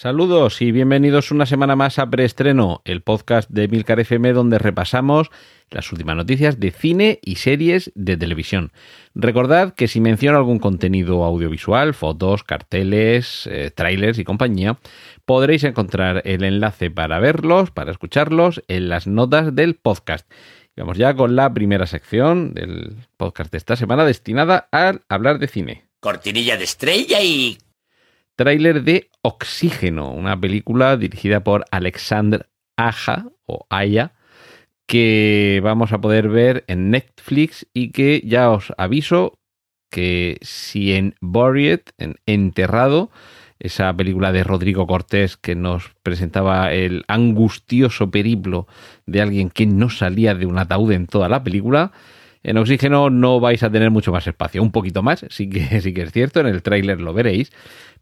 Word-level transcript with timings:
Saludos 0.00 0.62
y 0.62 0.72
bienvenidos 0.72 1.30
una 1.30 1.44
semana 1.44 1.76
más 1.76 1.98
a 1.98 2.08
Preestreno, 2.08 2.80
el 2.86 3.02
podcast 3.02 3.50
de 3.50 3.68
Milcar 3.68 4.00
FM 4.00 4.32
donde 4.32 4.58
repasamos 4.58 5.30
las 5.68 5.92
últimas 5.92 6.16
noticias 6.16 6.58
de 6.58 6.70
cine 6.70 7.18
y 7.20 7.34
series 7.34 7.92
de 7.94 8.16
televisión. 8.16 8.72
Recordad 9.14 9.74
que 9.74 9.88
si 9.88 10.00
menciono 10.00 10.38
algún 10.38 10.58
contenido 10.58 11.22
audiovisual, 11.22 11.92
fotos, 11.92 12.44
carteles, 12.44 13.46
eh, 13.52 13.70
trailers 13.70 14.18
y 14.18 14.24
compañía, 14.24 14.78
podréis 15.26 15.64
encontrar 15.64 16.22
el 16.24 16.44
enlace 16.44 16.90
para 16.90 17.18
verlos, 17.18 17.70
para 17.70 17.90
escucharlos 17.90 18.62
en 18.68 18.88
las 18.88 19.06
notas 19.06 19.54
del 19.54 19.74
podcast. 19.74 20.26
Vamos 20.78 20.96
ya 20.96 21.14
con 21.14 21.36
la 21.36 21.52
primera 21.52 21.86
sección 21.86 22.54
del 22.54 22.96
podcast 23.18 23.52
de 23.52 23.58
esta 23.58 23.76
semana 23.76 24.06
destinada 24.06 24.66
a 24.72 24.94
hablar 25.10 25.38
de 25.38 25.48
cine. 25.48 25.84
Cortinilla 26.00 26.56
de 26.56 26.64
estrella 26.64 27.20
y... 27.20 27.58
Tráiler 28.40 28.84
de 28.84 29.10
Oxígeno, 29.20 30.12
una 30.12 30.40
película 30.40 30.96
dirigida 30.96 31.44
por 31.44 31.66
Alexander 31.70 32.48
Aja 32.74 33.26
o 33.44 33.66
Aya, 33.68 34.14
que 34.86 35.60
vamos 35.62 35.92
a 35.92 36.00
poder 36.00 36.30
ver 36.30 36.64
en 36.66 36.90
Netflix 36.90 37.66
y 37.74 37.90
que 37.90 38.22
ya 38.24 38.50
os 38.50 38.72
aviso 38.78 39.34
que 39.90 40.38
si 40.40 40.94
en 40.94 41.16
Buried, 41.20 41.80
en 41.98 42.16
Enterrado, 42.24 43.10
esa 43.58 43.94
película 43.94 44.32
de 44.32 44.42
Rodrigo 44.42 44.86
Cortés 44.86 45.36
que 45.36 45.54
nos 45.54 45.90
presentaba 46.02 46.72
el 46.72 47.04
angustioso 47.08 48.10
periplo 48.10 48.66
de 49.04 49.20
alguien 49.20 49.50
que 49.50 49.66
no 49.66 49.90
salía 49.90 50.34
de 50.34 50.46
un 50.46 50.56
ataúd 50.56 50.92
en 50.92 51.08
toda 51.08 51.28
la 51.28 51.44
película, 51.44 51.92
en 52.42 52.56
Oxígeno 52.56 53.10
no 53.10 53.40
vais 53.40 53.62
a 53.62 53.70
tener 53.70 53.90
mucho 53.90 54.12
más 54.12 54.26
espacio, 54.26 54.62
un 54.62 54.72
poquito 54.72 55.02
más, 55.02 55.26
sí 55.28 55.48
que, 55.48 55.80
sí 55.80 55.92
que 55.92 56.02
es 56.02 56.12
cierto, 56.12 56.40
en 56.40 56.46
el 56.46 56.62
tráiler 56.62 57.00
lo 57.00 57.12
veréis, 57.12 57.52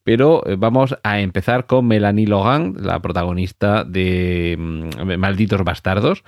pero 0.04 0.46
eh, 0.46 0.56
vamos 0.56 0.96
a 1.02 1.20
empezar 1.20 1.66
con 1.66 1.86
Melanie 1.86 2.26
Logan, 2.26 2.74
la 2.78 3.00
protagonista 3.00 3.84
de 3.84 4.56
mm, 4.58 5.18
Malditos 5.18 5.64
Bastardos, 5.64 6.24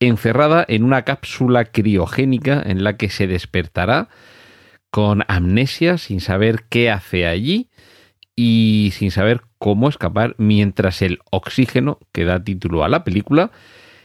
encerrada 0.00 0.64
en 0.66 0.84
una 0.84 1.02
cápsula 1.02 1.66
criogénica 1.66 2.62
en 2.64 2.84
la 2.84 2.96
que 2.96 3.08
se 3.08 3.26
despertará 3.26 4.08
con 4.90 5.24
amnesia, 5.28 5.98
sin 5.98 6.20
saber 6.20 6.64
qué 6.68 6.90
hace 6.90 7.26
allí 7.26 7.68
y 8.36 8.90
sin 8.94 9.10
saber 9.10 9.42
cómo 9.58 9.88
escapar 9.88 10.34
mientras 10.38 11.02
el 11.02 11.20
oxígeno 11.30 11.98
que 12.12 12.24
da 12.24 12.42
título 12.42 12.84
a 12.84 12.88
la 12.88 13.04
película 13.04 13.50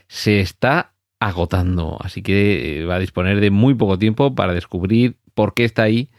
se 0.08 0.39
está 0.39 0.94
agotando. 1.20 1.98
Así 2.02 2.22
que 2.22 2.81
eh, 2.81 2.86
va 2.86 2.95
a 2.95 3.00
disponer 3.00 3.39
de 3.39 3.52
muy 3.52 3.75
poco 3.75 4.00
tiempo 4.00 4.36
para 4.36 4.53
descubrir 4.53 5.17
por 5.34 5.53
qué 5.53 5.66
está 5.66 5.84
ahí, 5.84 6.09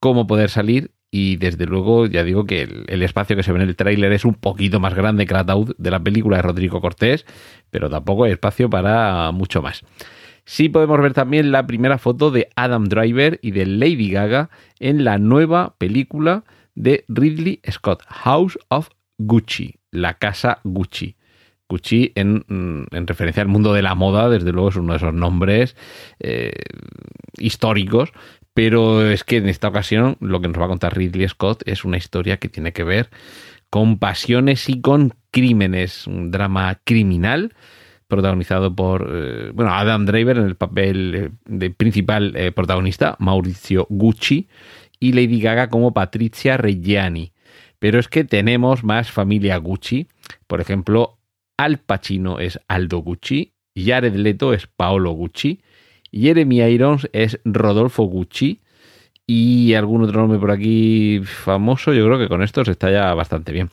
cómo 0.00 0.26
poder 0.26 0.50
salir 0.50 0.92
y 1.10 1.36
desde 1.36 1.64
luego, 1.64 2.06
ya 2.06 2.22
digo 2.22 2.44
que 2.44 2.84
el, 2.86 3.02
espacio 3.02 3.34
que 3.34 3.42
se 3.42 3.52
ve 3.52 3.62
en 3.62 3.68
el 3.68 3.76
tráiler 3.76 4.12
es 4.12 4.24
un 4.24 4.34
poquito 4.34 4.78
más 4.78 4.94
grande 4.94 5.26
que 5.26 5.32
el 5.32 5.40
ataúd 5.40 5.74
de 5.78 5.90
la 5.90 6.00
película 6.00 6.36
de 6.36 6.42
Rodrigo 6.42 6.80
Cortés, 6.80 7.24
pero 7.70 7.88
tampoco 7.88 8.24
hay 8.24 8.32
espacio 8.32 8.68
para 8.68 9.30
mucho 9.32 9.62
más. 9.62 9.84
Sí 10.44 10.68
podemos 10.68 11.00
ver 11.00 11.14
también 11.14 11.50
la 11.50 11.66
primera 11.66 11.98
foto 11.98 12.30
de 12.30 12.48
Adam 12.56 12.84
Driver 12.88 13.38
y 13.42 13.52
de 13.52 13.66
Lady 13.66 14.10
Gaga 14.10 14.50
en 14.80 15.04
la 15.04 15.18
nueva 15.18 15.76
película 15.78 16.44
de 16.74 17.04
Ridley 17.08 17.60
Scott, 17.70 18.02
House 18.06 18.58
of 18.68 18.88
Gucci, 19.18 19.76
la 19.90 20.14
casa 20.14 20.60
Gucci. 20.64 21.16
Gucci 21.68 22.12
en, 22.14 22.44
en, 22.48 23.06
referencia 23.06 23.42
al 23.42 23.48
mundo 23.48 23.72
de 23.72 23.82
la 23.82 23.94
moda, 23.94 24.28
desde 24.28 24.52
luego 24.52 24.70
es 24.70 24.76
uno 24.76 24.92
de 24.92 24.96
esos 24.96 25.14
nombres 25.14 25.76
eh, 26.20 26.52
históricos, 27.36 28.12
pero 28.54 29.08
es 29.08 29.24
que 29.24 29.36
en 29.36 29.48
esta 29.48 29.68
ocasión 29.68 30.16
lo 30.20 30.40
que 30.40 30.48
nos 30.48 30.60
va 30.60 30.64
a 30.64 30.68
contar 30.68 30.96
Ridley 30.96 31.28
Scott 31.28 31.62
es 31.66 31.84
una 31.84 31.96
historia 31.96 32.38
que 32.38 32.48
tiene 32.48 32.72
que 32.72 32.84
ver 32.84 33.10
con 33.70 33.98
pasiones 33.98 34.68
y 34.68 34.80
con 34.80 35.14
crímenes, 35.30 36.06
un 36.06 36.30
drama 36.30 36.80
criminal 36.84 37.54
protagonizado 38.06 38.74
por 38.74 39.06
eh, 39.12 39.50
bueno 39.52 39.74
Adam 39.74 40.06
Driver 40.06 40.38
en 40.38 40.46
el 40.46 40.56
papel 40.56 41.14
eh, 41.14 41.30
de 41.44 41.70
principal 41.70 42.34
protagonista, 42.54 43.16
Mauricio 43.18 43.86
Gucci, 43.90 44.48
y 45.00 45.12
Lady 45.12 45.40
Gaga 45.40 45.68
como 45.68 45.92
Patricia 45.92 46.56
Reggiani. 46.56 47.32
Pero 47.78 47.98
es 47.98 48.08
que 48.08 48.24
tenemos 48.24 48.82
más 48.82 49.10
familia 49.10 49.56
Gucci. 49.58 50.08
Por 50.46 50.60
ejemplo, 50.60 51.17
Al 51.58 51.78
Pacino 51.78 52.38
es 52.38 52.60
Aldo 52.68 52.98
Gucci, 52.98 53.52
Jared 53.76 54.14
Leto 54.14 54.54
es 54.54 54.68
Paolo 54.68 55.10
Gucci, 55.10 55.60
Jeremy 56.12 56.62
Irons 56.62 57.10
es 57.12 57.40
Rodolfo 57.44 58.04
Gucci 58.04 58.60
y 59.26 59.74
algún 59.74 60.02
otro 60.02 60.20
nombre 60.20 60.38
por 60.38 60.52
aquí 60.52 61.20
famoso. 61.24 61.92
Yo 61.92 62.06
creo 62.06 62.18
que 62.18 62.28
con 62.28 62.42
esto 62.42 62.64
se 62.64 62.70
está 62.70 62.90
ya 62.90 63.12
bastante 63.12 63.52
bien. 63.52 63.70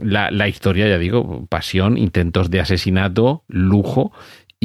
la, 0.00 0.30
la, 0.30 0.48
historia, 0.48 0.88
ya 0.88 0.98
digo, 0.98 1.46
pasión, 1.46 1.98
intentos 1.98 2.48
de 2.48 2.60
asesinato, 2.60 3.42
lujo 3.48 4.12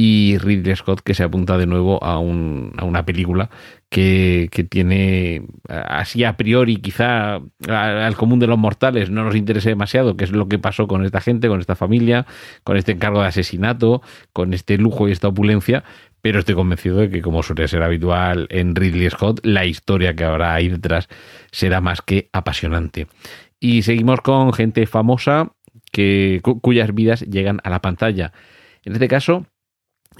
y 0.02 0.38
Ridley 0.38 0.74
Scott 0.76 1.02
que 1.02 1.12
se 1.12 1.22
apunta 1.22 1.58
de 1.58 1.66
nuevo 1.66 2.02
a, 2.02 2.18
un, 2.18 2.72
a 2.78 2.86
una 2.86 3.04
película 3.04 3.50
que, 3.90 4.48
que, 4.50 4.64
tiene 4.64 5.42
así 5.68 6.24
a 6.24 6.38
priori 6.38 6.78
quizá 6.78 7.38
al 7.68 8.16
común 8.16 8.38
de 8.38 8.46
los 8.46 8.56
mortales 8.56 9.10
no 9.10 9.24
nos 9.24 9.36
interese 9.36 9.68
demasiado 9.68 10.16
qué 10.16 10.24
es 10.24 10.32
lo 10.32 10.48
que 10.48 10.58
pasó 10.58 10.86
con 10.86 11.04
esta 11.04 11.20
gente, 11.20 11.48
con 11.48 11.60
esta 11.60 11.76
familia, 11.76 12.24
con 12.64 12.78
este 12.78 12.92
encargo 12.92 13.20
de 13.20 13.26
asesinato, 13.26 14.00
con 14.32 14.54
este 14.54 14.78
lujo 14.78 15.06
y 15.06 15.12
esta 15.12 15.28
opulencia, 15.28 15.84
pero 16.22 16.38
estoy 16.38 16.54
convencido 16.54 16.96
de 16.96 17.10
que 17.10 17.20
como 17.20 17.42
suele 17.42 17.68
ser 17.68 17.82
habitual 17.82 18.46
en 18.48 18.74
Ridley 18.74 19.10
Scott, 19.10 19.40
la 19.44 19.66
historia 19.66 20.16
que 20.16 20.24
habrá 20.24 20.54
ahí 20.54 20.70
detrás 20.70 21.08
será 21.50 21.82
más 21.82 22.00
que 22.00 22.30
apasionante. 22.32 23.06
Y 23.58 23.82
seguimos 23.82 24.22
con 24.22 24.54
gente 24.54 24.86
famosa 24.86 25.52
que, 25.92 26.40
cuyas 26.62 26.94
vidas 26.94 27.20
llegan 27.20 27.60
a 27.64 27.68
la 27.68 27.82
pantalla. 27.82 28.32
En 28.82 28.94
este 28.94 29.06
caso, 29.06 29.44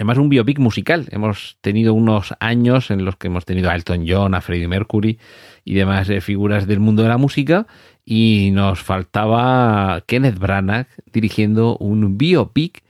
Además, 0.01 0.17
un 0.17 0.31
biopic 0.31 0.59
musical. 0.59 1.09
Hemos 1.11 1.59
tenido 1.61 1.93
unos 1.93 2.33
años 2.41 2.91
en 2.91 3.05
los 3.05 3.17
que 3.17 3.27
hemos 3.27 3.45
tenido 3.45 3.69
a 3.69 3.75
Elton 3.75 4.07
John, 4.09 4.35
a 4.35 4.41
Freddie 4.41 4.67
Mercury 4.67 5.19
y 5.63 5.75
demás 5.75 6.09
eh, 6.09 6.23
figuras 6.23 6.67
del 6.67 6.81
mundo 6.81 7.03
de 7.03 7.11
la 7.11 7.19
música. 7.19 7.67
Y 8.03 8.49
nos 8.55 8.83
faltaba 8.83 10.03
Kenneth 10.07 10.39
Branagh 10.39 10.87
dirigiendo 11.13 11.77
un 11.77 12.17
biopic 12.17 12.83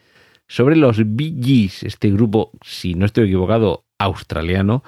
sobre 0.46 0.76
los 0.76 0.98
Bee 1.04 1.34
Gees, 1.42 1.82
este 1.82 2.12
grupo, 2.12 2.52
si 2.64 2.94
no 2.94 3.06
estoy 3.06 3.24
equivocado, 3.24 3.86
australiano, 3.98 4.84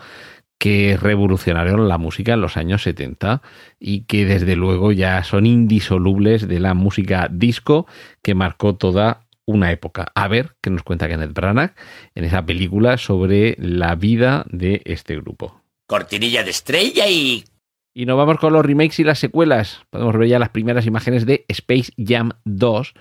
que 0.58 0.96
revolucionaron 0.96 1.88
la 1.88 1.98
música 1.98 2.34
en 2.34 2.40
los 2.40 2.56
años 2.56 2.82
70 2.82 3.42
y 3.80 4.02
que 4.02 4.26
desde 4.26 4.54
luego 4.54 4.92
ya 4.92 5.24
son 5.24 5.44
indisolubles 5.44 6.46
de 6.46 6.60
la 6.60 6.74
música 6.74 7.28
disco 7.28 7.88
que 8.22 8.36
marcó 8.36 8.76
toda 8.76 9.26
una 9.46 9.72
época. 9.72 10.10
A 10.14 10.28
ver 10.28 10.56
qué 10.60 10.70
nos 10.70 10.82
cuenta 10.82 11.08
Kenneth 11.08 11.32
Branagh 11.32 11.74
en 12.14 12.24
esa 12.24 12.44
película 12.44 12.98
sobre 12.98 13.56
la 13.58 13.94
vida 13.94 14.44
de 14.48 14.82
este 14.84 15.16
grupo. 15.16 15.62
Cortinilla 15.86 16.42
de 16.42 16.50
estrella 16.50 17.08
y... 17.08 17.44
Y 17.94 18.06
nos 18.06 18.16
vamos 18.16 18.38
con 18.38 18.54
los 18.54 18.64
remakes 18.64 19.00
y 19.00 19.04
las 19.04 19.18
secuelas. 19.18 19.82
Podemos 19.90 20.16
ver 20.16 20.28
ya 20.28 20.38
las 20.38 20.48
primeras 20.48 20.86
imágenes 20.86 21.26
de 21.26 21.44
Space 21.48 21.92
Jam 21.98 22.30
2 22.44 22.94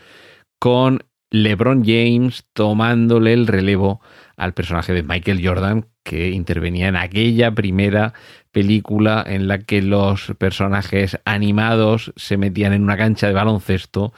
con 0.59 1.05
LeBron 1.31 1.85
James 1.85 2.45
tomándole 2.53 3.31
el 3.31 3.47
relevo 3.47 4.01
al 4.35 4.53
personaje 4.53 4.93
de 4.93 5.03
Michael 5.03 5.45
Jordan 5.45 5.87
que 6.03 6.29
intervenía 6.29 6.87
en 6.87 6.97
aquella 6.97 7.51
primera 7.51 8.13
película 8.51 9.23
en 9.25 9.47
la 9.47 9.59
que 9.59 9.81
los 9.81 10.33
personajes 10.37 11.19
animados 11.23 12.11
se 12.17 12.37
metían 12.37 12.73
en 12.73 12.83
una 12.83 12.97
cancha 12.97 13.27
de 13.27 13.33
baloncesto 13.33 14.13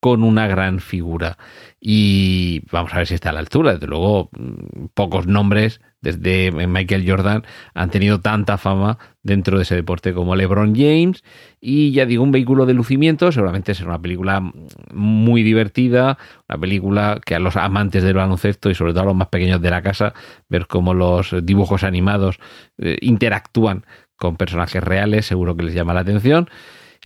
con 0.00 0.22
una 0.22 0.46
gran 0.46 0.80
figura. 0.80 1.38
Y 1.80 2.62
vamos 2.70 2.92
a 2.92 2.98
ver 2.98 3.06
si 3.06 3.14
está 3.14 3.30
a 3.30 3.32
la 3.32 3.40
altura. 3.40 3.74
Desde 3.74 3.86
luego, 3.86 4.30
mm, 4.32 4.86
pocos 4.94 5.26
nombres 5.26 5.80
desde 6.00 6.52
Michael 6.52 7.04
Jordan 7.08 7.44
han 7.74 7.90
tenido 7.90 8.20
tanta 8.20 8.56
fama 8.56 8.98
dentro 9.22 9.56
de 9.56 9.64
ese 9.64 9.74
deporte 9.74 10.14
como 10.14 10.36
LeBron 10.36 10.74
James. 10.74 11.24
Y 11.60 11.90
ya 11.92 12.06
digo, 12.06 12.22
un 12.22 12.30
vehículo 12.30 12.66
de 12.66 12.74
lucimiento. 12.74 13.32
Seguramente 13.32 13.74
será 13.74 13.90
una 13.90 14.02
película 14.02 14.40
muy 14.92 15.42
divertida, 15.42 16.18
una 16.48 16.58
película 16.58 17.20
que 17.24 17.34
a 17.34 17.40
los 17.40 17.56
amantes 17.56 18.04
del 18.04 18.14
baloncesto 18.14 18.70
y 18.70 18.74
sobre 18.74 18.92
todo 18.92 19.02
a 19.02 19.06
los 19.06 19.16
más 19.16 19.28
pequeños 19.28 19.60
de 19.60 19.70
la 19.70 19.82
casa, 19.82 20.14
ver 20.48 20.66
cómo 20.68 20.94
los 20.94 21.34
dibujos 21.42 21.82
animados 21.82 22.38
eh, 22.78 22.98
interactúan 23.00 23.84
con 24.16 24.36
personajes 24.36 24.82
reales, 24.82 25.26
seguro 25.26 25.56
que 25.56 25.64
les 25.64 25.74
llama 25.74 25.94
la 25.94 26.00
atención 26.00 26.48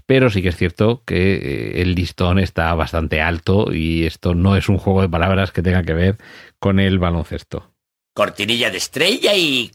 pero 0.06 0.30
sí 0.30 0.42
que 0.42 0.48
es 0.48 0.56
cierto 0.56 1.02
que 1.04 1.34
eh, 1.34 1.82
el 1.82 1.94
listón 1.94 2.38
está 2.38 2.74
bastante 2.74 3.20
alto 3.20 3.72
y 3.72 4.04
esto 4.04 4.34
no 4.34 4.56
es 4.56 4.68
un 4.68 4.78
juego 4.78 5.02
de 5.02 5.08
palabras 5.08 5.52
que 5.52 5.62
tenga 5.62 5.82
que 5.82 5.94
ver 5.94 6.18
con 6.58 6.80
el 6.80 6.98
baloncesto. 6.98 7.72
cortinilla 8.14 8.70
de 8.70 8.78
estrella 8.78 9.34
y... 9.34 9.70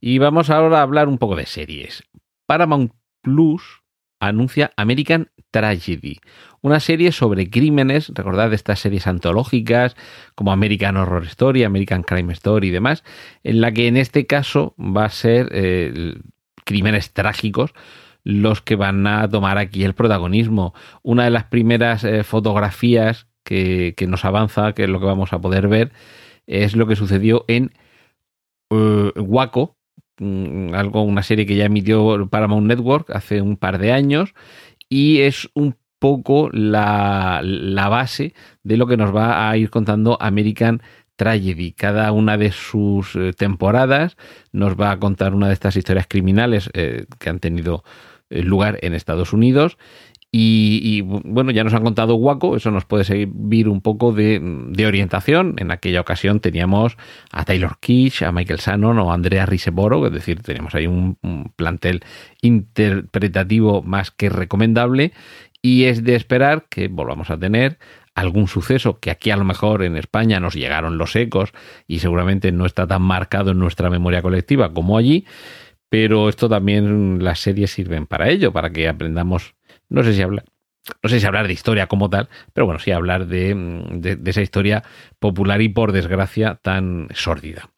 Y 0.00 0.18
vamos 0.18 0.50
ahora 0.50 0.80
a 0.80 0.82
hablar 0.82 1.08
un 1.08 1.18
poco 1.18 1.36
de 1.36 1.46
series. 1.46 2.04
Paramount 2.46 2.92
Plus 3.22 3.82
anuncia 4.20 4.72
American 4.76 5.30
Tragedy, 5.50 6.20
una 6.60 6.80
serie 6.80 7.12
sobre 7.12 7.48
crímenes, 7.50 8.10
recordad 8.14 8.52
estas 8.52 8.80
series 8.80 9.06
antológicas 9.06 9.96
como 10.34 10.52
American 10.52 10.96
Horror 10.96 11.24
Story, 11.24 11.64
American 11.64 12.02
Crime 12.02 12.32
Story 12.32 12.68
y 12.68 12.72
demás, 12.72 13.04
en 13.42 13.60
la 13.60 13.72
que 13.72 13.86
en 13.86 13.96
este 13.96 14.26
caso 14.26 14.74
va 14.78 15.04
a 15.04 15.10
ser 15.10 15.48
eh, 15.52 16.14
crímenes 16.64 17.12
trágicos 17.12 17.72
los 18.26 18.60
que 18.60 18.74
van 18.74 19.06
a 19.06 19.28
tomar 19.28 19.56
aquí 19.56 19.84
el 19.84 19.94
protagonismo. 19.94 20.74
Una 21.04 21.24
de 21.24 21.30
las 21.30 21.44
primeras 21.44 22.02
eh, 22.02 22.24
fotografías 22.24 23.28
que, 23.44 23.94
nos 24.08 24.24
avanza, 24.24 24.72
que 24.72 24.82
es 24.82 24.88
lo 24.88 24.98
que 24.98 25.06
vamos 25.06 25.32
a 25.32 25.40
poder 25.40 25.68
ver, 25.68 25.92
es 26.48 26.74
lo 26.74 26.88
que 26.88 26.96
sucedió 26.96 27.44
en 27.46 27.72
uh, 28.70 29.12
Waco, 29.16 29.76
algo, 30.18 31.02
una 31.02 31.22
serie 31.22 31.46
que 31.46 31.54
ya 31.54 31.66
emitió 31.66 32.28
Paramount 32.28 32.66
Network 32.66 33.10
hace 33.10 33.42
un 33.42 33.56
par 33.56 33.78
de 33.78 33.92
años 33.92 34.34
y 34.88 35.20
es 35.20 35.48
un 35.54 35.76
poco 36.00 36.50
la, 36.52 37.40
base 37.88 38.34
de 38.64 38.76
lo 38.76 38.88
que 38.88 38.96
nos 38.96 39.14
va 39.14 39.48
a 39.48 39.56
ir 39.56 39.70
contando 39.70 40.18
American 40.20 40.82
Tragedy. 41.14 41.72
Cada 41.72 42.10
una 42.10 42.36
de 42.36 42.50
sus 42.50 43.14
eh, 43.14 43.32
temporadas 43.32 44.16
nos 44.50 44.74
va 44.74 44.90
a 44.90 44.98
contar 44.98 45.32
una 45.32 45.46
de 45.46 45.54
estas 45.54 45.76
historias 45.76 46.06
criminales 46.08 46.70
eh, 46.74 47.06
que 47.20 47.30
han 47.30 47.38
tenido 47.38 47.84
eh, 47.84 48.15
lugar 48.30 48.78
en 48.82 48.94
Estados 48.94 49.32
Unidos. 49.32 49.78
Y, 50.38 51.00
bueno, 51.00 51.50
ya 51.50 51.64
nos 51.64 51.72
han 51.72 51.82
contado 51.82 52.16
Waco, 52.16 52.56
eso 52.56 52.70
nos 52.70 52.84
puede 52.84 53.04
servir 53.04 53.70
un 53.70 53.80
poco 53.80 54.12
de, 54.12 54.84
orientación. 54.86 55.54
En 55.56 55.70
aquella 55.70 56.02
ocasión 56.02 56.40
teníamos 56.40 56.98
a 57.32 57.44
Taylor 57.46 57.78
Kitsch, 57.80 58.22
a 58.22 58.32
Michael 58.32 58.58
Shannon 58.58 58.98
o 58.98 59.10
a 59.10 59.14
Andrea 59.14 59.46
Riseboro, 59.46 60.06
es 60.06 60.12
decir, 60.12 60.42
teníamos 60.42 60.74
ahí 60.74 60.86
un 60.86 61.16
plantel 61.56 62.02
interpretativo 62.42 63.80
más 63.82 64.10
que 64.10 64.28
recomendable. 64.28 65.12
Y 65.62 65.84
es 65.84 66.04
de 66.04 66.16
esperar 66.16 66.66
que 66.68 66.88
volvamos 66.88 67.30
a 67.30 67.38
tener 67.38 67.78
algún 68.16 68.48
suceso 68.48 68.98
que 68.98 69.10
aquí 69.10 69.30
a 69.30 69.36
lo 69.36 69.44
mejor 69.44 69.84
en 69.84 69.96
España 69.96 70.40
nos 70.40 70.54
llegaron 70.54 70.96
los 70.96 71.14
ecos 71.14 71.52
y 71.86 71.98
seguramente 71.98 72.50
no 72.50 72.64
está 72.64 72.86
tan 72.86 73.02
marcado 73.02 73.50
en 73.50 73.58
nuestra 73.58 73.90
memoria 73.90 74.22
colectiva 74.22 74.72
como 74.72 74.96
allí, 74.96 75.26
pero 75.98 76.28
esto 76.28 76.46
también 76.46 77.24
las 77.24 77.40
series 77.40 77.70
sirven 77.70 78.06
para 78.06 78.28
ello, 78.28 78.52
para 78.52 78.68
que 78.68 78.86
aprendamos, 78.86 79.54
no 79.88 80.04
sé 80.04 80.12
si 80.12 80.20
hablar, 80.20 80.44
no 81.02 81.08
sé 81.08 81.20
si 81.20 81.24
hablar 81.24 81.46
de 81.46 81.54
historia 81.54 81.86
como 81.86 82.10
tal, 82.10 82.28
pero 82.52 82.66
bueno, 82.66 82.78
sí 82.78 82.90
hablar 82.90 83.26
de, 83.26 83.54
de, 83.92 84.16
de 84.16 84.30
esa 84.30 84.42
historia 84.42 84.82
popular 85.18 85.62
y 85.62 85.70
por 85.70 85.92
desgracia 85.92 86.56
tan 86.60 87.08
sórdida. 87.14 87.70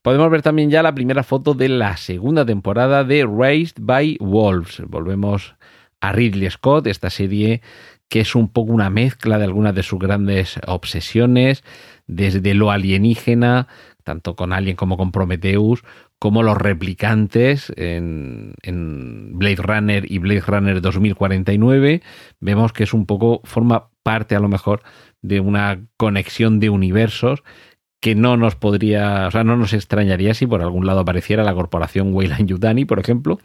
Podemos 0.00 0.30
ver 0.30 0.40
también 0.40 0.70
ya 0.70 0.82
la 0.82 0.94
primera 0.94 1.22
foto 1.22 1.52
de 1.52 1.68
la 1.68 1.98
segunda 1.98 2.46
temporada 2.46 3.04
de 3.04 3.26
Raised 3.30 3.76
by 3.78 4.16
Wolves. 4.20 4.80
Volvemos 4.86 5.54
a 6.00 6.12
Ridley 6.12 6.48
Scott, 6.48 6.86
esta 6.86 7.10
serie 7.10 7.60
que 8.08 8.20
es 8.20 8.34
un 8.34 8.48
poco 8.48 8.72
una 8.72 8.88
mezcla 8.88 9.36
de 9.36 9.44
algunas 9.44 9.74
de 9.74 9.82
sus 9.82 9.98
grandes 9.98 10.58
obsesiones, 10.66 11.62
desde 12.06 12.54
lo 12.54 12.70
alienígena, 12.70 13.68
tanto 14.02 14.34
con 14.34 14.54
Alien 14.54 14.76
como 14.76 14.96
con 14.96 15.12
Prometheus, 15.12 15.84
como 16.20 16.42
los 16.42 16.56
replicantes 16.58 17.72
en, 17.76 18.52
Blade 19.32 19.56
Runner 19.56 20.12
y 20.12 20.18
Blade 20.18 20.42
Runner 20.42 20.80
2049. 20.82 22.02
Vemos 22.40 22.72
que 22.74 22.84
es 22.84 22.92
un 22.92 23.06
poco, 23.06 23.40
forma 23.44 23.88
parte 24.02 24.36
a 24.36 24.40
lo 24.40 24.48
mejor 24.48 24.82
de 25.22 25.40
una 25.40 25.80
conexión 25.96 26.60
de 26.60 26.68
universos 26.68 27.42
que 28.00 28.14
no 28.14 28.36
nos 28.36 28.54
podría, 28.54 29.28
o 29.28 29.30
sea, 29.30 29.44
no 29.44 29.56
nos 29.56 29.72
extrañaría 29.72 30.34
si 30.34 30.46
por 30.46 30.60
algún 30.60 30.86
lado 30.86 31.00
apareciera 31.00 31.42
la 31.42 31.54
corporación 31.54 32.12
Weyland 32.12 32.48
Yutani, 32.48 32.84
por 32.84 33.00
ejemplo. 33.00 33.38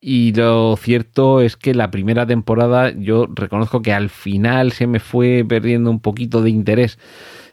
Y 0.00 0.32
lo 0.34 0.76
cierto 0.76 1.40
es 1.40 1.56
que 1.56 1.74
la 1.74 1.90
primera 1.90 2.26
temporada 2.26 2.92
yo 2.96 3.26
reconozco 3.28 3.82
que 3.82 3.92
al 3.92 4.08
final 4.08 4.70
se 4.70 4.86
me 4.86 5.00
fue 5.00 5.44
perdiendo 5.48 5.90
un 5.90 5.98
poquito 5.98 6.42
de 6.42 6.50
interés. 6.50 6.96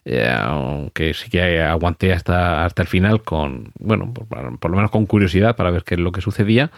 Eh, 0.04 0.28
aunque 0.36 1.14
sí 1.14 1.30
que 1.30 1.62
aguanté 1.62 2.12
hasta, 2.12 2.66
hasta 2.66 2.82
el 2.82 2.88
final 2.88 3.22
con, 3.22 3.72
bueno, 3.80 4.14
por, 4.14 4.72
lo 4.72 4.76
menos 4.76 4.92
con 4.92 5.06
curiosidad 5.06 5.56
para 5.56 5.70
ver 5.70 5.84
qué 5.84 5.96
es 5.96 6.00
lo 6.00 6.12
que 6.12 6.22
sucedía. 6.22 6.72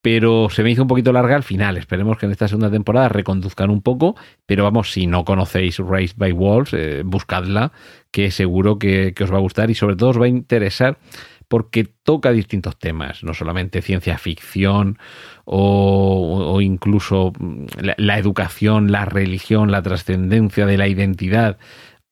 Pero 0.00 0.48
se 0.48 0.62
me 0.62 0.70
hizo 0.70 0.82
un 0.82 0.88
poquito 0.88 1.12
larga 1.12 1.34
al 1.34 1.42
final. 1.42 1.76
Esperemos 1.76 2.18
que 2.18 2.26
en 2.26 2.32
esta 2.32 2.46
segunda 2.46 2.70
temporada 2.70 3.08
reconduzcan 3.08 3.68
un 3.68 3.82
poco. 3.82 4.14
Pero 4.46 4.64
vamos, 4.64 4.92
si 4.92 5.06
no 5.06 5.24
conocéis 5.24 5.78
Raised 5.78 6.16
by 6.16 6.32
Wolves, 6.32 6.72
eh, 6.72 7.02
buscadla, 7.04 7.72
que 8.10 8.30
seguro 8.30 8.78
que, 8.78 9.12
os 9.20 9.32
va 9.32 9.38
a 9.38 9.40
gustar 9.40 9.70
y 9.70 9.74
sobre 9.74 9.96
todo 9.96 10.10
os 10.10 10.20
va 10.20 10.26
a 10.26 10.28
interesar 10.28 10.98
porque 11.48 11.84
toca 11.84 12.30
distintos 12.30 12.78
temas, 12.78 13.24
no 13.24 13.32
solamente 13.32 13.80
ciencia 13.80 14.18
ficción 14.18 14.98
o, 15.46 16.52
o 16.52 16.60
incluso 16.60 17.32
la, 17.96 18.18
educación, 18.18 18.92
la 18.92 19.06
religión, 19.06 19.72
la 19.72 19.82
trascendencia 19.82 20.66
de 20.66 20.76
la 20.76 20.88
identidad. 20.88 21.56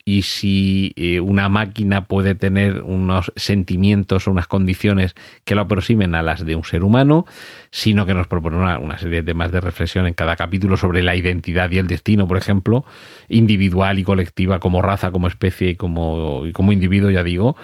Y 0.09 0.23
si 0.23 0.93
eh, 0.95 1.19
una 1.19 1.49
máquina 1.49 2.05
puede 2.05 2.37
tener 2.37 2.83
unos 2.83 3.33
sentimientos 3.35 4.29
o 4.29 4.31
unas 4.31 4.47
condiciones 4.47 5.17
que 5.45 5.57
lo 5.57 5.63
aproximen 5.63 6.15
a 6.15 6.23
las 6.23 6.47
de 6.47 6.55
un 6.55 6.63
ser 6.63 6.85
humano, 6.85 7.27
sino 7.73 8.07
que 8.07 8.15
nos 8.15 8.29
propone 8.29 8.57
una, 8.57 8.79
una 8.79 8.99
serie 8.99 9.23
de 9.23 9.27
temas 9.27 9.51
de 9.51 9.61
reflexión 9.61 10.07
en 10.07 10.15
cada 10.15 10.37
capítulo 10.37 10.77
sobre 10.77 11.03
la 11.03 11.17
identidad 11.17 11.73
y 11.73 11.79
el 11.79 11.89
destino, 11.89 12.29
por 12.29 12.39
ejemplo, 12.39 12.85
individual 13.29 13.99
y 13.99 14.05
colectiva, 14.05 14.61
como 14.61 14.81
raza, 14.81 15.11
como 15.11 15.27
especie 15.27 15.71
y 15.71 15.75
como, 15.75 16.47
y 16.47 16.53
como 16.53 16.71
individuo, 16.71 17.11
ya 17.11 17.25
digo, 17.25 17.57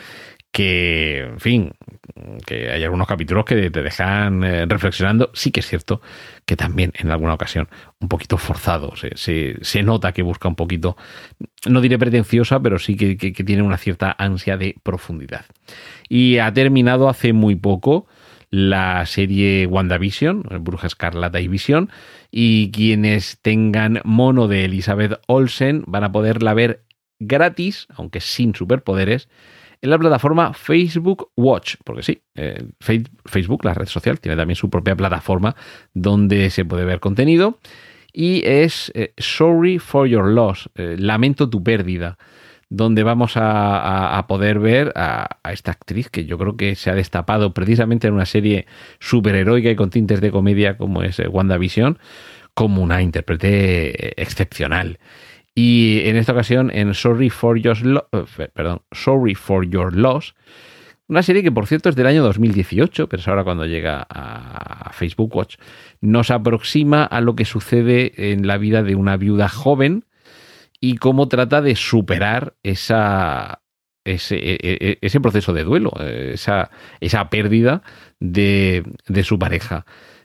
que, 0.52 1.20
en 1.20 1.40
fin, 1.40 1.72
que 2.46 2.70
hay 2.70 2.84
algunos 2.84 3.08
capítulos 3.08 3.46
que 3.46 3.70
te 3.70 3.82
dejan 3.82 4.44
eh, 4.44 4.66
reflexionando. 4.66 5.31
Sí 5.32 5.50
que 5.50 5.60
es 5.60 5.66
cierto 5.66 6.02
que 6.44 6.56
también 6.56 6.93
en 6.94 7.10
alguna 7.10 7.34
ocasión 7.34 7.69
un 8.00 8.08
poquito 8.08 8.37
forzado. 8.37 8.93
Se, 8.96 9.56
se, 9.62 9.82
nota 9.82 10.12
que 10.12 10.22
busca 10.22 10.49
un 10.49 10.54
poquito, 10.54 10.96
no 11.66 11.81
diré 11.81 11.99
pretenciosa, 11.99 12.60
pero 12.60 12.78
sí 12.78 12.96
que, 12.96 13.16
que, 13.16 13.32
que, 13.32 13.44
tiene 13.44 13.62
una 13.62 13.78
cierta 13.78 14.14
ansia 14.19 14.58
de 14.58 14.76
profundidad. 14.82 15.46
Y 16.08 16.38
ha 16.38 16.52
terminado 16.52 17.08
hace 17.08 17.32
muy 17.32 17.56
poco 17.56 18.06
la 18.50 19.06
serie 19.06 19.66
WandaVision, 19.66 20.43
Bruja 20.60 20.87
Escarlata 20.87 21.40
y 21.40 21.48
Visión, 21.48 21.88
y 22.31 22.70
quienes 22.72 23.38
tengan 23.40 24.02
mono 24.05 24.48
de 24.48 24.66
Elizabeth 24.66 25.19
Olsen 25.26 25.84
van 25.87 26.05
a 26.05 26.12
poderla 26.12 26.52
ver 26.52 26.84
gratis, 27.19 27.87
aunque 27.96 28.20
sin 28.20 28.55
superpoderes, 28.55 29.31
en 29.82 29.90
la 29.90 29.99
plataforma 29.99 30.55
Facebook 30.55 31.31
Watch, 31.37 31.75
porque 31.84 32.02
sí, 32.02 32.23
eh, 32.37 32.64
Facebook, 32.79 33.65
la 33.65 33.74
red 33.74 33.86
social, 33.86 34.20
tiene 34.20 34.36
también 34.36 34.55
su 34.55 34.70
propia 34.70 34.94
plataforma 34.94 35.56
donde 35.93 36.51
se 36.51 36.65
puede 36.65 36.84
ver 36.84 37.01
contenido 37.01 37.58
y 38.12 38.43
es 38.46 38.93
eh, 38.94 39.12
Sorry 39.19 39.81
for 39.81 40.06
Your 40.06 40.29
Loss, 40.29 40.70
eh, 40.77 40.96
Lamento 40.98 41.51
tu 41.51 41.65
pérdida, 41.65 42.17
donde 42.69 43.03
vamos 43.03 43.32
a, 43.34 44.24
poder 44.29 44.60
ver 44.60 44.93
a, 44.94 45.39
a, 45.43 45.53
esta 45.53 45.72
actriz 45.72 46.08
que 46.08 46.24
yo 46.24 46.39
creo 46.39 46.56
que 46.56 46.77
se 46.77 46.89
ha 46.89 46.94
destapado 46.94 47.53
precisamente 47.53 48.06
en 48.06 48.15
una 48.15 48.24
serie 48.24 48.67
superheroica 49.01 49.69
y 49.69 49.77
con 49.77 49.91
tintes 49.91 50.20
de 50.20 50.31
comedia 50.31 50.79
como 50.79 51.03
es 51.03 51.19
WandaVision, 51.19 51.98
como 52.55 52.82
una 52.82 53.03
intérprete 53.03 54.20
excepcional. 54.22 54.98
Y 55.54 56.00
en 56.04 56.16
esta 56.16 56.32
ocasión 56.32 56.70
en 56.72 56.94
Sorry 56.94 57.28
for 57.28 57.58
Your, 57.58 57.84
Lo 57.84 58.08
perdón, 58.54 58.82
Sorry 58.92 59.34
for 59.34 59.66
Your 59.66 59.94
Loss, 59.94 60.34
una 61.08 61.22
serie 61.22 61.42
que 61.42 61.52
por 61.52 61.66
cierto 61.66 61.90
es 61.90 61.96
del 61.96 62.06
año 62.06 62.22
2018, 62.22 63.08
pero 63.08 63.20
es 63.20 63.28
ahora 63.28 63.44
cuando 63.44 63.66
llega 63.66 64.06
a 64.08 64.92
Facebook 64.94 65.34
Watch, 65.36 65.56
nos 66.00 66.30
aproxima 66.30 67.04
a 67.04 67.20
lo 67.20 67.36
que 67.36 67.44
sucede 67.44 68.32
en 68.32 68.46
la 68.46 68.56
vida 68.56 68.82
de 68.82 68.94
una 68.94 69.18
viuda 69.18 69.48
joven 69.50 70.06
y 70.80 70.96
cómo 70.96 71.28
trata 71.28 71.60
de 71.60 71.76
superar 71.76 72.54
esa, 72.62 73.62
ese, 74.04 74.58
ese, 75.02 75.20
proceso 75.20 75.52
de 75.52 75.64
duelo, 75.64 75.92
esa, 76.00 76.70
esa 77.00 77.28
pérdida 77.28 77.82
de 78.18 78.82
su 79.22 79.38
pareja. 79.38 79.84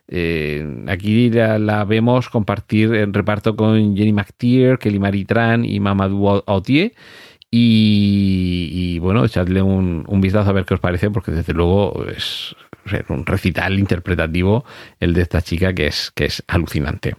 Eh, 0.10 0.86
aquí 0.88 1.30
la, 1.30 1.84
vemos 1.86 2.30
compartir 2.30 2.94
en 2.96 3.14
reparto 3.14 3.56
con 3.56 3.96
Jenny 3.96 4.14
McTeer, 4.14 4.78
Kelly 4.78 5.00
Marie 5.00 5.26
Tran 5.26 5.66
y 5.66 5.80
Mamadou 5.80 6.44
Autier. 6.46 6.94
Y, 7.50 9.00
bueno, 9.00 9.24
echadle 9.24 9.62
un, 9.62 10.04
un, 10.08 10.22
vistazo 10.22 10.50
a 10.50 10.54
ver 10.54 10.66
qué 10.66 10.74
os 10.74 10.80
parece, 10.82 11.10
porque 11.10 11.32
desde 11.32 11.54
luego 11.54 12.06
es 12.06 12.56
un 13.10 13.26
recital 13.26 13.80
interpretativo 13.80 14.66
el 15.00 15.14
de 15.14 15.22
esta 15.22 15.42
chica 15.42 15.74
que 15.74 15.88
es, 15.88 16.12
que 16.14 16.26
es 16.26 16.44
alucinante. 16.48 17.16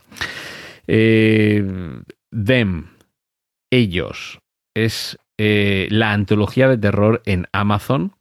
Eh, 0.87 1.65
Them, 2.31 2.89
ellos, 3.71 4.39
es 4.75 5.19
eh, 5.39 5.89
la 5.91 6.13
antología 6.13 6.69
de 6.69 6.79
terror 6.79 7.23
en 7.25 7.47
Amazon 7.53 8.13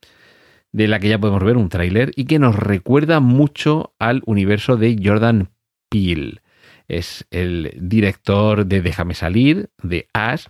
de 0.78 0.88
la 0.88 1.00
que 1.00 1.10
ya 1.10 1.18
podemos 1.18 1.44
ver 1.44 1.58
un 1.58 1.70
tráiler 1.70 2.12
y 2.16 2.26
que 2.26 2.38
nos 2.38 2.56
recuerda 2.56 3.20
mucho 3.20 3.96
al 3.98 4.22
universo 4.28 4.78
de 4.78 4.96
Jordan 5.04 5.50
Peele. 5.90 6.42
Es 6.88 7.26
el 7.32 7.76
director 7.82 8.68
de 8.68 8.84
Déjame 8.84 9.16
salir, 9.16 9.72
de 9.82 10.08
Ash. 10.14 10.46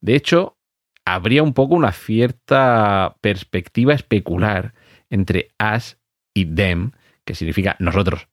De 0.00 0.16
hecho, 0.16 0.56
habría 1.04 1.44
un 1.44 1.54
poco 1.54 1.76
una 1.76 1.92
cierta 1.92 3.14
perspectiva 3.20 3.94
especular 3.94 4.74
entre 5.08 5.50
us 5.60 5.98
y 6.34 6.46
them, 6.46 6.90
que 7.24 7.36
significa 7.36 7.76
nosotros 7.78 8.26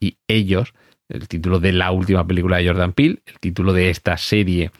y 0.00 0.18
ellos, 0.26 0.74
el 1.08 1.28
título 1.28 1.60
de 1.60 1.74
la 1.74 1.92
última 1.92 2.26
película 2.26 2.56
de 2.56 2.66
Jordan 2.66 2.92
Peele, 2.92 3.22
el 3.26 3.38
título 3.38 3.72
de 3.72 3.88
esta 3.88 4.16
serie 4.16 4.72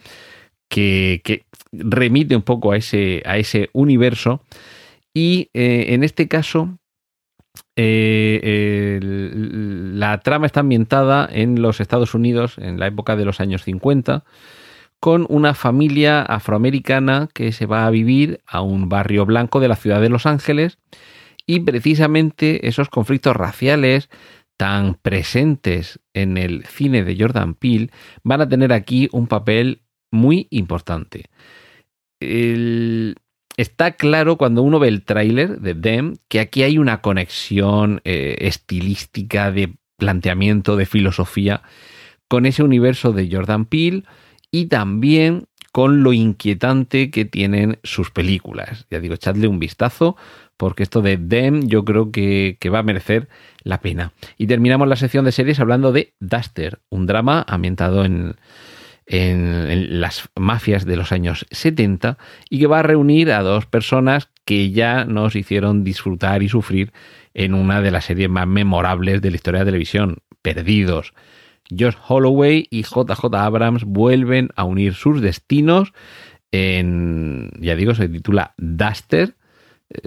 que, 0.69 1.45
remite 1.71 2.35
un 2.35 2.43
poco 2.43 2.73
a 2.73 2.77
ese, 2.77 3.23
a 3.25 3.39
ese 3.39 3.71
universo. 3.73 4.43
Y 5.15 5.51
eh, 5.53 5.87
en 5.89 6.05
este 6.05 6.29
caso, 6.29 6.79
eh, 7.77 9.01
la 9.03 10.21
trama 10.21 10.47
está 10.47 10.61
ambientada 10.61 11.29
en 11.31 11.61
los 11.61 11.81
Estados 11.81 12.15
Unidos 12.15 12.57
en 12.59 12.79
la 12.79 12.87
época 12.87 13.17
de 13.17 13.25
los 13.25 13.41
años 13.41 13.65
50 13.65 14.25
con 15.01 15.27
una 15.29 15.55
familia 15.55 16.23
afroamericana 16.23 17.29
que 17.35 17.51
se 17.51 17.67
va 17.67 17.87
a 17.87 17.91
vivir 17.91 18.41
a 18.47 18.61
un 18.63 18.89
barrio 18.89 19.27
blanco 19.27 19.59
de 19.59 19.67
la 19.67 19.75
ciudad 19.75 20.01
de 20.01 20.09
Los 20.09 20.27
Ángeles 20.27 20.79
y 21.45 21.59
precisamente 21.59 22.69
esos 22.69 22.89
conflictos 22.89 23.35
raciales 23.35 24.09
tan 24.57 24.95
presentes 24.95 25.99
en 26.15 26.39
el 26.39 26.65
cine 26.67 27.03
de 27.03 27.17
Jordan 27.19 27.55
Peele 27.55 27.91
van 28.23 28.43
a 28.43 28.49
tener 28.49 28.73
aquí 28.73 29.09
un 29.11 29.27
papel 29.27 29.83
muy 30.13 30.47
importante. 30.51 31.25
Está 33.57 33.93
claro 33.93 34.37
cuando 34.37 34.63
uno 34.63 34.79
ve 34.79 34.89
el 34.89 35.05
tráiler 35.05 35.61
de 35.61 35.75
Them 35.75 36.17
que 36.29 36.41
aquí 36.41 36.63
hay 36.63 36.79
una 36.79 37.01
conexión 37.01 38.01
eh, 38.05 38.37
estilística 38.41 39.51
de 39.51 39.75
planteamiento, 39.97 40.77
de 40.77 40.87
filosofía 40.87 41.63
con 42.29 42.47
ese 42.47 42.63
universo 42.63 43.13
de 43.13 43.29
Jordan 43.31 43.67
Peele 43.67 44.05
y 44.51 44.67
también 44.67 45.47
con 45.73 46.03
lo 46.03 46.13
inquietante 46.13 47.11
que 47.11 47.25
tienen 47.25 47.79
sus 47.83 48.11
películas. 48.11 48.87
Ya 48.91 49.01
digo, 49.01 49.15
echadle 49.15 49.49
un 49.49 49.59
vistazo 49.59 50.17
porque 50.57 50.83
esto 50.83 51.03
de 51.03 51.17
Them 51.17 51.67
yo 51.67 51.85
creo 51.85 52.13
que, 52.13 52.57
va 52.73 52.81
a 52.81 52.83
merecer 52.85 53.29
la 53.65 53.81
pena. 53.81 54.13
Y 54.39 54.47
terminamos 54.47 54.87
la 54.87 54.97
sección 54.97 55.25
de 55.25 55.33
series 55.33 55.59
hablando 55.59 55.93
de 55.93 56.15
Duster, 56.21 56.81
un 56.89 57.07
drama 57.07 57.45
ambientado 57.49 58.05
en, 59.07 60.01
las 60.01 60.29
mafias 60.37 60.85
de 60.85 60.97
los 60.97 61.13
años 61.13 61.47
70 61.51 62.19
y 62.49 62.61
que 62.61 62.67
va 62.67 62.81
a 62.81 62.83
reunir 62.83 63.31
a 63.33 63.43
dos 63.43 63.67
personas 63.67 64.31
que 64.45 64.71
ya 64.71 65.05
nos 65.05 65.37
hicieron 65.37 65.85
disfrutar 65.85 66.43
y 66.43 66.49
sufrir 66.49 66.93
en 67.35 67.55
una 67.55 67.81
de 67.81 67.91
las 67.91 68.07
series 68.07 68.29
más 68.29 68.47
memorables 68.47 69.23
de 69.23 69.31
la 69.31 69.37
historia 69.37 69.61
de 69.61 69.65
la 69.65 69.69
televisión, 69.71 70.19
Perdidos. 70.43 71.15
Josh 71.71 71.97
Holloway 72.07 72.67
y 72.71 72.83
JJ 72.83 73.35
Abrams 73.35 73.85
vuelven 73.85 74.51
a 74.57 74.65
unir 74.65 74.95
sus 74.95 75.21
destinos 75.21 75.93
en, 76.51 77.51
ya 77.59 77.77
digo, 77.77 77.95
se 77.95 78.09
titula 78.09 78.55
Duster, 78.59 79.37
eh, 79.89 80.01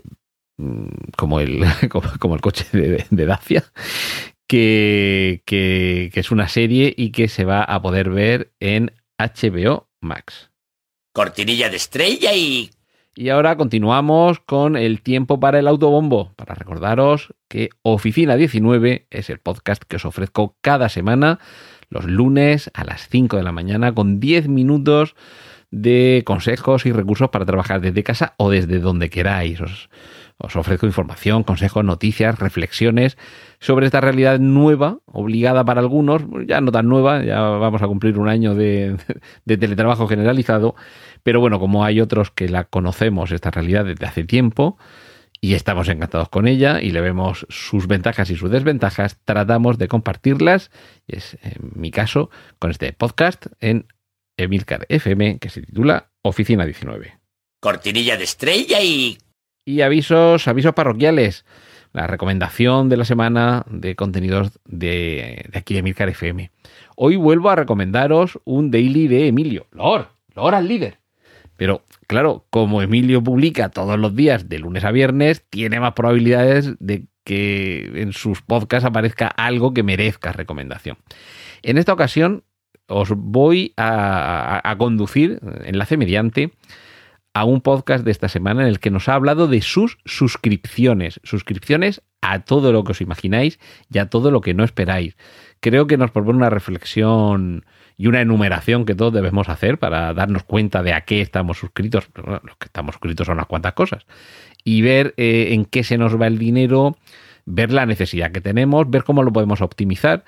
Mm, 0.58 0.88
como 1.18 1.40
el, 1.40 1.64
como, 2.20 2.36
el 2.36 2.42
coche 2.42 2.66
de, 2.72 3.26
Dacia, 3.26 3.64
que, 4.48 5.42
que, 5.46 6.12
es 6.14 6.32
una 6.32 6.48
serie 6.48 6.94
y 6.96 7.12
que 7.12 7.28
se 7.28 7.46
va 7.46 7.64
a 7.64 7.82
poder 7.82 8.10
ver 8.10 8.52
en 8.60 8.92
HBO 9.18 9.88
Max. 10.02 10.52
Cortinilla 11.14 11.70
de 11.70 11.78
estrella 11.78 12.34
y... 12.34 12.70
Y 13.18 13.30
ahora 13.30 13.56
continuamos 13.56 14.42
con 14.42 14.76
el 14.76 15.02
tiempo 15.02 15.40
para 15.40 15.60
el 15.60 15.70
autobombo, 15.70 16.34
para 16.36 16.54
recordaros 16.54 17.34
que 17.48 17.70
Oficina 17.82 18.36
19 18.36 19.08
es 19.10 19.30
el 19.30 19.40
podcast 19.40 19.84
que 19.84 19.96
os 19.96 20.04
ofrezco 20.04 20.58
cada 20.60 20.90
semana, 20.90 21.40
los 21.90 22.04
lunes 22.04 22.70
a 22.74 22.84
las 22.84 23.08
5 23.08 23.38
de 23.38 23.44
la 23.44 23.54
mañana, 23.54 23.96
con 23.96 24.20
10 24.20 24.50
minutos 24.50 25.16
de 25.72 26.24
consejos 26.26 26.86
y 26.86 26.92
recursos 26.92 27.30
para 27.30 27.46
trabajar 27.46 27.80
desde 27.80 28.04
casa 28.04 28.34
o 28.38 28.50
desde 28.50 28.80
donde 28.80 29.10
queráis. 29.10 29.62
Os, 29.62 29.90
os 30.38 30.56
ofrezco 30.56 30.86
información, 30.86 31.44
consejos, 31.44 31.84
noticias, 31.84 32.38
reflexiones 32.40 33.18
sobre 33.60 33.86
esta 33.86 34.02
realidad 34.02 34.40
nueva, 34.40 35.00
obligada 35.06 35.64
para 35.64 35.80
algunos, 35.80 36.24
ya 36.46 36.60
no 36.62 36.72
tan 36.72 36.88
nueva, 36.88 37.24
ya 37.24 37.40
vamos 37.40 37.82
a 37.82 37.88
cumplir 37.88 38.18
un 38.20 38.28
año 38.28 38.54
de, 38.54 38.98
teletrabajo 39.46 40.08
generalizado, 40.08 40.76
pero 41.24 41.40
bueno, 41.40 41.60
como 41.60 41.86
hay 41.86 42.02
otros 42.02 42.32
que 42.32 42.50
la 42.50 42.66
conocemos, 42.66 43.32
esta 43.32 43.52
realidad 43.52 43.86
desde 43.86 44.06
hace 44.06 44.24
tiempo, 44.24 44.78
y 45.42 45.54
estamos 45.54 45.88
encantados 45.90 46.30
con 46.30 46.48
ella 46.48 46.82
y 46.82 46.92
le 46.92 47.02
vemos 47.02 47.46
sus 47.50 47.88
ventajas 47.88 48.30
y 48.30 48.36
sus 48.36 48.50
desventajas, 48.50 49.20
tratamos 49.24 49.78
de 49.78 49.88
compartirlas, 49.88 50.72
es 51.08 51.38
en 51.44 51.72
mi 51.76 51.92
caso, 51.92 52.30
con 52.60 52.72
este 52.72 52.92
podcast 52.94 53.48
en 53.60 53.86
Emilcar 54.38 54.86
FM, 54.90 55.40
que 55.40 55.50
se 55.50 55.62
titula 55.62 56.10
Oficina 56.24 56.66
19. 56.66 57.20
Cortinilla 57.62 58.18
de 58.18 58.24
estrella 58.24 58.82
y 58.82 59.18
y 59.66 59.82
avisos, 59.82 60.48
avisos 60.48 60.74
parroquiales. 60.74 61.44
La 61.92 62.08
recomendación 62.08 62.90
de 62.90 62.98
la 62.98 63.06
semana 63.06 63.66
de 63.70 63.96
contenidos 63.96 64.60
de, 64.66 65.50
aquí 65.54 65.74
de 65.74 65.82
Milcar 65.82 66.10
FM. 66.10 66.52
Hoy 66.96 67.16
vuelvo 67.16 67.50
a 67.50 67.56
recomendaros 67.56 68.40
un 68.44 68.70
daily 68.70 69.08
de 69.08 69.28
Emilio. 69.28 69.68
Lor, 69.72 70.10
Lor 70.36 70.56
al 70.56 70.68
líder. 70.68 71.00
Pero 71.56 71.84
claro, 72.08 72.46
como 72.50 72.82
Emilio 72.82 73.24
publica 73.24 73.70
todos 73.70 73.98
los 73.98 74.14
días 74.14 74.50
de 74.50 74.60
lunes 74.60 74.84
a 74.84 74.92
viernes, 74.92 75.46
tiene 75.50 75.80
más 75.80 75.94
probabilidades 75.94 76.76
de 76.80 77.08
que 77.24 77.90
en 77.96 78.12
sus 78.12 78.42
podcasts 78.42 78.86
aparezca 78.86 79.28
algo 79.28 79.74
que 79.74 79.82
merezca 79.82 80.34
recomendación. 80.34 80.98
En 81.64 81.78
esta 81.78 81.94
ocasión 81.94 82.44
os 82.88 83.12
voy 83.16 83.74
a, 83.78 84.62
a 84.70 84.78
conducir, 84.78 85.40
enlace 85.64 85.96
mediante, 85.96 86.52
a 87.36 87.44
un 87.44 87.60
podcast 87.60 88.06
de 88.06 88.12
esta 88.12 88.30
semana 88.30 88.62
en 88.62 88.70
el 88.70 88.80
que 88.80 88.90
nos 88.90 89.10
ha 89.10 89.14
hablado 89.14 89.50
de 89.50 89.62
sus 89.62 89.98
suscripciones. 90.06 91.20
Suscripciones 91.26 92.02
a 92.22 92.40
todo 92.40 92.72
lo 92.72 92.86
que 92.86 92.94
os 92.94 93.02
imagináis 93.02 93.60
y 93.92 93.98
a 93.98 94.10
todo 94.10 94.32
lo 94.32 94.40
que 94.40 94.54
no 94.54 94.64
esperáis. 94.64 95.18
Creo 95.60 95.86
que 95.86 95.98
nos 95.98 96.12
propone 96.12 96.38
una 96.38 96.50
reflexión 96.50 97.66
y 97.98 98.08
una 98.08 98.22
enumeración 98.22 98.86
que 98.86 98.96
todos 98.96 99.12
debemos 99.12 99.50
hacer 99.50 99.80
para 99.80 100.14
darnos 100.14 100.44
cuenta 100.44 100.82
de 100.82 100.94
a 100.94 101.02
qué 101.02 101.20
estamos 101.20 101.58
suscritos. 101.58 102.08
los 102.16 102.56
que 102.56 102.68
estamos 102.68 102.96
suscritos 102.96 103.28
son 103.28 103.36
unas 103.36 103.48
cuantas 103.48 103.74
cosas. 103.74 104.06
Y 104.64 104.82
ver 104.82 105.14
eh, 105.18 105.50
en 105.52 105.66
qué 105.66 105.84
se 105.84 105.98
nos 105.98 106.20
va 106.20 106.28
el 106.28 106.38
dinero, 106.38 106.96
ver 107.46 107.74
la 107.74 107.86
necesidad 107.86 108.32
que 108.32 108.40
tenemos, 108.40 108.90
ver 108.90 109.04
cómo 109.04 109.24
lo 109.24 109.34
podemos 109.34 109.60
optimizar 109.60 110.24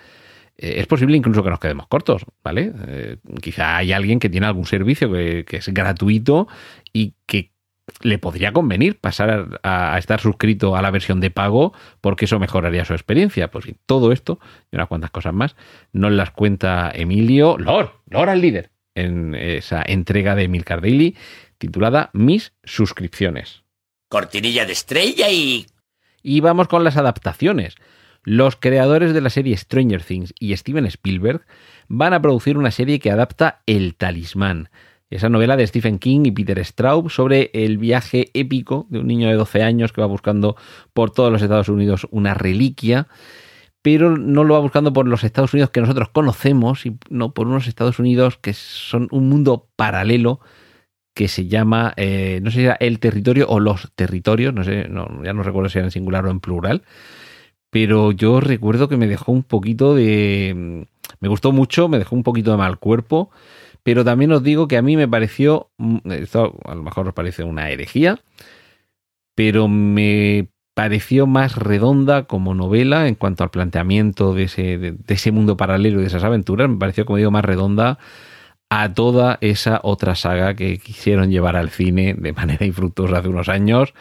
eh, 0.58 0.76
es 0.78 0.88
posible 0.88 1.16
incluso 1.16 1.44
que 1.44 1.50
nos 1.50 1.60
quedemos 1.60 1.88
cortos, 1.88 2.26
¿vale? 2.44 2.74
Eh, 2.88 3.18
quizá 3.42 3.78
hay 3.78 3.92
alguien 3.94 4.20
que 4.20 4.30
tiene 4.30 4.48
algún 4.48 4.66
servicio 4.66 5.12
que, 5.12 5.46
es 5.50 5.68
gratuito 5.70 6.48
y 6.92 7.14
que 7.26 7.52
le 8.02 8.18
podría 8.18 8.52
convenir 8.52 9.00
pasar 9.00 9.60
a, 9.64 9.98
estar 9.98 10.20
suscrito 10.20 10.76
a 10.76 10.82
la 10.82 10.92
versión 10.92 11.22
de 11.22 11.32
pago 11.32 11.74
porque 12.02 12.26
eso 12.26 12.40
mejoraría 12.40 12.86
su 12.86 12.94
experiencia. 12.94 13.50
Pues 13.50 13.66
bien, 13.66 13.78
todo 13.86 14.12
esto 14.12 14.40
y 14.72 14.76
unas 14.76 14.88
cuantas 14.88 15.12
cosas 15.12 15.34
más 15.34 15.56
nos 15.94 16.12
las 16.12 16.32
cuenta 16.32 16.92
Emilio, 16.94 17.58
Lord, 17.58 17.92
Lord 18.10 18.30
al 18.30 18.42
líder, 18.42 18.72
en 18.96 19.36
esa 19.36 19.84
entrega 19.86 20.36
de 20.36 20.44
Emil 20.44 20.66
Daily 20.68 21.16
titulada 21.58 22.10
Mis 22.14 22.54
suscripciones. 22.64 23.64
Cortinilla 24.10 24.66
de 24.66 24.74
estrella 24.74 25.30
y... 25.30 25.68
Y 26.24 26.42
vamos 26.42 26.68
con 26.68 26.84
las 26.84 26.98
adaptaciones. 26.98 27.76
Los 28.30 28.58
creadores 28.58 29.14
de 29.14 29.22
la 29.22 29.30
serie 29.30 29.56
Stranger 29.56 30.04
Things 30.04 30.34
y 30.38 30.54
Steven 30.58 30.86
Spielberg 30.88 31.46
van 31.88 32.14
a 32.14 32.22
producir 32.22 32.58
una 32.58 32.72
serie 32.72 33.00
que 33.00 33.10
adapta 33.10 33.62
El 33.66 33.96
Talismán, 33.96 34.68
esa 35.10 35.30
novela 35.30 35.56
de 35.56 35.66
Stephen 35.66 35.98
King 35.98 36.26
y 36.26 36.32
Peter 36.32 36.60
Straub 36.66 37.10
sobre 37.10 37.52
el 37.54 37.78
viaje 37.78 38.30
épico 38.34 38.86
de 38.90 39.00
un 39.00 39.08
niño 39.08 39.30
de 39.30 39.36
12 39.36 39.64
años 39.64 39.94
que 39.94 40.02
va 40.02 40.08
buscando 40.08 40.58
por 40.92 41.12
todos 41.12 41.32
los 41.32 41.42
Estados 41.42 41.70
Unidos 41.70 42.06
una 42.12 42.34
reliquia, 42.34 43.08
pero 43.82 44.18
no 44.18 44.44
lo 44.44 44.56
va 44.56 44.60
buscando 44.60 44.92
por 44.92 45.08
los 45.08 45.24
Estados 45.24 45.54
Unidos 45.54 45.70
que 45.70 45.80
nosotros 45.80 46.10
conocemos, 46.10 46.82
sino 46.82 47.34
por 47.34 47.48
unos 47.48 47.66
Estados 47.66 47.98
Unidos 47.98 48.38
que 48.38 48.52
son 48.52 49.08
un 49.12 49.30
mundo 49.30 49.70
paralelo 49.78 50.42
que 51.14 51.30
se 51.30 51.48
llama, 51.48 51.94
eh, 51.96 52.42
no 52.44 52.52
sé 52.52 52.58
si 52.58 52.66
era 52.66 52.76
el 52.82 53.00
territorio 53.00 53.48
o 53.48 53.62
los 53.62 53.90
territorios, 53.96 54.54
no 54.54 54.66
sé, 54.66 54.90
ya 55.24 55.34
no 55.34 55.44
recuerdo 55.44 55.70
si 55.70 55.78
era 55.78 55.88
en 55.88 55.92
singular 55.92 56.26
o 56.26 56.30
en 56.30 56.42
plural, 56.42 56.84
pero 57.70 58.12
yo 58.12 58.40
recuerdo 58.40 58.88
que 58.88 58.98
me 58.98 59.08
dejó 59.08 59.32
un 59.32 59.44
poquito 59.44 59.96
de... 59.96 60.54
Mm, 60.56 60.82
me 61.20 61.30
gustó 61.30 61.52
mucho, 61.52 61.88
me 61.88 62.00
dejó 62.00 62.16
un 62.16 62.24
poquito 62.24 62.52
de 62.52 62.58
mal 62.58 62.80
cuerpo, 62.80 63.32
pero 63.84 64.04
también 64.04 64.32
os 64.32 64.44
digo 64.44 64.68
que 64.68 64.78
a 64.78 64.82
mí 64.82 64.96
me 64.98 65.08
pareció, 65.08 65.70
mm, 65.78 66.12
esto 66.12 66.56
a 66.66 66.76
lo 66.76 66.84
mejor 66.84 67.08
os 67.08 67.14
parece 67.14 67.44
una 67.44 67.70
herejía, 67.70 68.20
pero 69.36 69.68
me 69.68 70.50
pareció 70.74 71.26
más 71.26 71.56
redonda 71.56 72.26
como 72.26 72.54
novela 72.54 73.08
en 73.08 73.16
cuanto 73.16 73.44
al 73.44 73.50
planteamiento 73.50 74.34
de 74.34 74.44
ese, 74.44 74.78
de, 74.78 74.96
ese 75.08 75.32
mundo 75.32 75.58
paralelo 75.58 76.00
y 76.00 76.02
de 76.02 76.08
esas 76.08 76.24
aventuras, 76.24 76.70
me 76.70 76.78
pareció, 76.78 77.06
como 77.06 77.18
digo, 77.18 77.32
más 77.32 77.46
redonda 77.46 77.98
a 78.70 78.94
toda 78.94 79.38
esa 79.42 79.80
otra 79.84 80.16
saga 80.16 80.54
que 80.56 80.78
quisieron 80.78 81.32
llevar 81.32 81.56
al 81.56 81.70
cine 81.70 82.14
de 82.14 82.34
manera 82.34 82.66
infructuosa 82.66 83.20
hace 83.20 83.30
unos 83.30 83.50
años, 83.50 83.94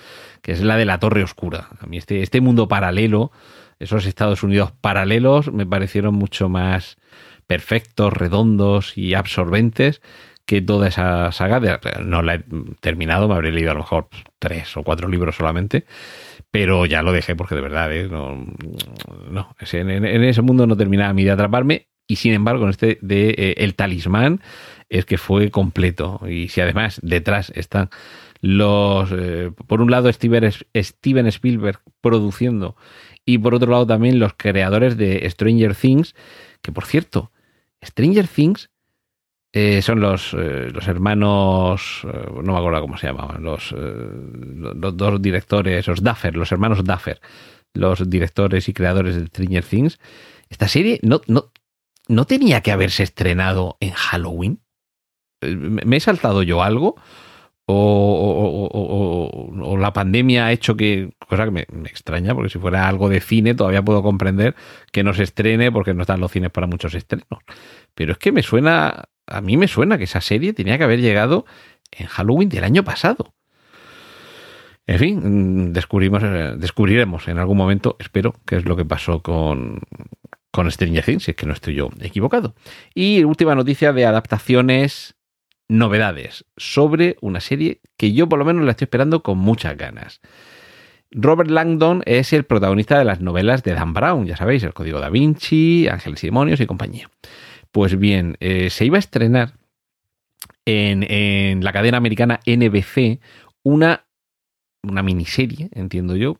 que 0.42 0.52
es 0.52 0.60
la 0.60 0.76
de 0.76 0.84
la 0.84 0.98
Torre 0.98 1.22
Oscura. 1.22 1.68
A 1.80 1.86
mí 1.86 1.96
este, 1.96 2.22
este 2.22 2.40
mundo 2.40 2.68
paralelo 2.68 3.30
esos 3.78 4.06
Estados 4.06 4.42
Unidos 4.42 4.72
paralelos 4.80 5.52
me 5.52 5.66
parecieron 5.66 6.14
mucho 6.14 6.48
más 6.48 6.96
perfectos, 7.46 8.12
redondos 8.12 8.96
y 8.96 9.14
absorbentes 9.14 10.00
que 10.46 10.62
toda 10.62 10.88
esa 10.88 11.32
saga. 11.32 11.60
De, 11.60 11.78
no 12.04 12.22
la 12.22 12.36
he 12.36 12.44
terminado, 12.80 13.28
me 13.28 13.34
habré 13.34 13.52
leído 13.52 13.72
a 13.72 13.74
lo 13.74 13.80
mejor 13.80 14.08
tres 14.38 14.76
o 14.76 14.82
cuatro 14.82 15.08
libros 15.08 15.36
solamente. 15.36 15.84
Pero 16.50 16.86
ya 16.86 17.02
lo 17.02 17.12
dejé 17.12 17.34
porque 17.36 17.56
de 17.56 17.60
verdad, 17.60 17.92
¿eh? 17.92 18.08
no, 18.08 19.56
en, 19.72 20.24
ese 20.24 20.42
mundo 20.42 20.66
no 20.66 20.76
terminaba 20.76 21.12
mi 21.12 21.24
de 21.24 21.32
atraparme. 21.32 21.88
Y 22.08 22.16
sin 22.16 22.32
embargo, 22.32 22.64
en 22.64 22.70
este 22.70 22.98
de 23.02 23.30
eh, 23.30 23.54
El 23.58 23.74
Talismán 23.74 24.40
es 24.88 25.04
que 25.04 25.18
fue 25.18 25.50
completo. 25.50 26.20
Y 26.28 26.48
si 26.48 26.60
además 26.60 27.00
detrás 27.02 27.52
están 27.54 27.90
los. 28.40 29.10
Eh, 29.12 29.50
por 29.66 29.82
un 29.82 29.90
lado, 29.90 30.10
Steven 30.10 31.26
Spielberg 31.26 31.80
produciendo. 32.00 32.76
Y 33.26 33.38
por 33.38 33.54
otro 33.54 33.70
lado, 33.70 33.86
también 33.86 34.18
los 34.20 34.34
creadores 34.34 34.96
de 34.96 35.28
Stranger 35.28 35.74
Things. 35.74 36.14
Que 36.62 36.72
por 36.72 36.86
cierto, 36.86 37.32
Stranger 37.84 38.28
Things 38.28 38.70
eh, 39.52 39.82
son 39.82 40.00
los, 40.00 40.32
eh, 40.34 40.70
los 40.72 40.86
hermanos, 40.86 42.02
eh, 42.04 42.26
no 42.42 42.52
me 42.52 42.58
acuerdo 42.58 42.80
cómo 42.80 42.96
se 42.96 43.06
llamaban, 43.06 43.42
los, 43.42 43.72
los, 43.72 44.96
dos 44.96 45.22
directores, 45.22 45.86
los 45.86 46.02
Duffer, 46.02 46.36
los 46.36 46.52
hermanos 46.52 46.84
Duffer, 46.84 47.20
los 47.74 48.08
directores 48.08 48.68
y 48.68 48.74
creadores 48.74 49.16
de 49.16 49.26
Stranger 49.26 49.64
Things. 49.64 49.98
Esta 50.50 50.68
serie 50.68 51.00
no, 51.02 51.22
no, 51.26 51.52
no 52.06 52.26
tenía 52.26 52.60
que 52.60 52.70
haberse 52.70 53.02
estrenado 53.02 53.76
en 53.80 53.92
Halloween. 53.92 54.60
¿Me 55.40 55.96
he 55.96 56.00
saltado 56.00 56.42
yo 56.42 56.62
algo? 56.62 56.96
O, 57.66 58.70
o, 58.72 59.15
la 59.86 59.92
pandemia 59.92 60.46
ha 60.46 60.52
hecho 60.52 60.76
que, 60.76 61.10
cosa 61.28 61.44
que 61.44 61.50
me, 61.50 61.60
extraña, 61.88 62.34
porque 62.34 62.50
si 62.50 62.58
fuera 62.58 62.88
algo 62.88 63.08
de 63.08 63.20
cine 63.20 63.54
todavía 63.54 63.82
puedo 63.82 64.02
comprender 64.02 64.54
que 64.92 65.04
no 65.04 65.14
se 65.14 65.22
estrene 65.22 65.70
porque 65.70 65.94
no 65.94 66.02
están 66.02 66.20
los 66.20 66.32
cines 66.32 66.50
para 66.50 66.66
muchos 66.66 66.94
estrenos. 66.94 67.40
Pero 67.94 68.12
es 68.12 68.18
que 68.18 68.32
me 68.32 68.42
suena, 68.42 69.04
a 69.26 69.40
mí 69.40 69.56
me 69.56 69.68
suena 69.68 69.96
que 69.96 70.04
esa 70.04 70.20
serie 70.20 70.52
tenía 70.52 70.76
que 70.76 70.84
haber 70.84 71.00
llegado 71.00 71.46
en 71.92 72.06
Halloween 72.06 72.48
del 72.48 72.64
año 72.64 72.84
pasado. 72.84 73.32
En 74.88 74.98
fin, 74.98 75.72
descubrimos, 75.72 76.22
descubriremos 76.58 77.26
en 77.28 77.38
algún 77.38 77.56
momento, 77.56 77.96
espero, 77.98 78.34
qué 78.46 78.56
es 78.56 78.64
lo 78.64 78.76
que 78.76 78.84
pasó 78.84 79.20
con, 79.20 79.80
con 80.52 80.70
Stranger 80.70 81.04
Things, 81.04 81.24
si 81.24 81.30
es 81.32 81.36
que 81.36 81.46
no 81.46 81.52
estoy 81.52 81.74
yo 81.74 81.90
equivocado. 82.00 82.54
Y 82.94 83.24
última 83.24 83.54
noticia 83.54 83.92
de 83.92 84.06
adaptaciones 84.06 85.15
novedades 85.68 86.44
sobre 86.56 87.16
una 87.20 87.40
serie 87.40 87.80
que 87.96 88.12
yo 88.12 88.28
por 88.28 88.38
lo 88.38 88.44
menos 88.44 88.64
la 88.64 88.72
estoy 88.72 88.86
esperando 88.86 89.22
con 89.22 89.38
muchas 89.38 89.76
ganas. 89.76 90.20
Robert 91.10 91.50
Langdon 91.50 92.02
es 92.04 92.32
el 92.32 92.44
protagonista 92.44 92.98
de 92.98 93.04
las 93.04 93.20
novelas 93.20 93.62
de 93.62 93.74
Dan 93.74 93.92
Brown, 93.92 94.26
ya 94.26 94.36
sabéis, 94.36 94.62
El 94.62 94.74
Código 94.74 95.00
da 95.00 95.08
Vinci, 95.08 95.88
Ángeles 95.88 96.22
y 96.24 96.26
Demonios 96.26 96.60
y 96.60 96.66
compañía. 96.66 97.10
Pues 97.72 97.98
bien, 97.98 98.36
eh, 98.40 98.70
se 98.70 98.84
iba 98.84 98.96
a 98.96 99.00
estrenar 99.00 99.54
en, 100.64 101.04
en, 101.10 101.62
la 101.64 101.72
cadena 101.72 101.96
americana 101.96 102.40
NBC 102.46 103.20
una, 103.62 104.06
una 104.82 105.02
miniserie, 105.02 105.68
entiendo 105.72 106.16
yo, 106.16 106.38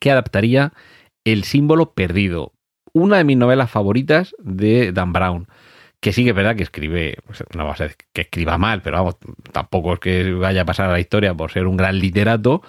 que 0.00 0.10
adaptaría 0.10 0.72
El 1.24 1.44
símbolo 1.44 1.92
perdido, 1.92 2.52
una 2.92 3.18
de 3.18 3.24
mis 3.24 3.36
novelas 3.36 3.70
favoritas 3.70 4.34
de 4.38 4.92
Dan 4.92 5.12
Brown 5.12 5.46
que 6.02 6.12
sí 6.12 6.24
que 6.24 6.30
es 6.30 6.36
verdad 6.36 6.56
que 6.56 6.64
escribe, 6.64 7.16
pues, 7.24 7.44
no 7.54 7.64
va 7.64 7.74
a 7.74 7.76
ser 7.76 7.94
que 8.12 8.22
escriba 8.22 8.58
mal, 8.58 8.82
pero 8.82 8.96
vamos, 8.96 9.18
tampoco 9.52 9.94
es 9.94 10.00
que 10.00 10.32
vaya 10.32 10.62
a 10.62 10.64
pasar 10.64 10.88
a 10.88 10.92
la 10.92 10.98
historia 10.98 11.32
por 11.32 11.52
ser 11.52 11.68
un 11.68 11.76
gran 11.76 11.96
literato, 11.96 12.60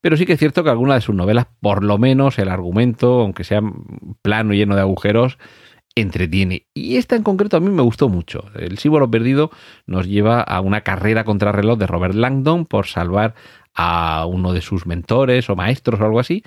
pero 0.00 0.16
sí 0.16 0.24
que 0.24 0.34
es 0.34 0.38
cierto 0.38 0.62
que 0.62 0.70
alguna 0.70 0.94
de 0.94 1.00
sus 1.00 1.16
novelas, 1.16 1.48
por 1.60 1.82
lo 1.82 1.98
menos 1.98 2.38
el 2.38 2.48
argumento, 2.48 3.22
aunque 3.22 3.42
sea 3.42 3.60
plano 4.22 4.54
y 4.54 4.58
lleno 4.58 4.76
de 4.76 4.82
agujeros, 4.82 5.36
entretiene. 5.96 6.68
Y 6.74 6.96
esta 6.96 7.16
en 7.16 7.24
concreto 7.24 7.56
a 7.56 7.60
mí 7.60 7.70
me 7.70 7.82
gustó 7.82 8.08
mucho. 8.08 8.44
El 8.54 8.78
símbolo 8.78 9.10
perdido 9.10 9.50
nos 9.86 10.06
lleva 10.06 10.40
a 10.40 10.60
una 10.60 10.82
carrera 10.82 11.24
contra 11.24 11.50
reloj 11.50 11.80
de 11.80 11.88
Robert 11.88 12.14
Langdon 12.14 12.66
por 12.66 12.86
salvar 12.86 13.34
a 13.74 14.26
uno 14.26 14.52
de 14.52 14.60
sus 14.60 14.86
mentores 14.86 15.50
o 15.50 15.56
maestros 15.56 16.00
o 16.00 16.04
algo 16.04 16.20
así. 16.20 16.44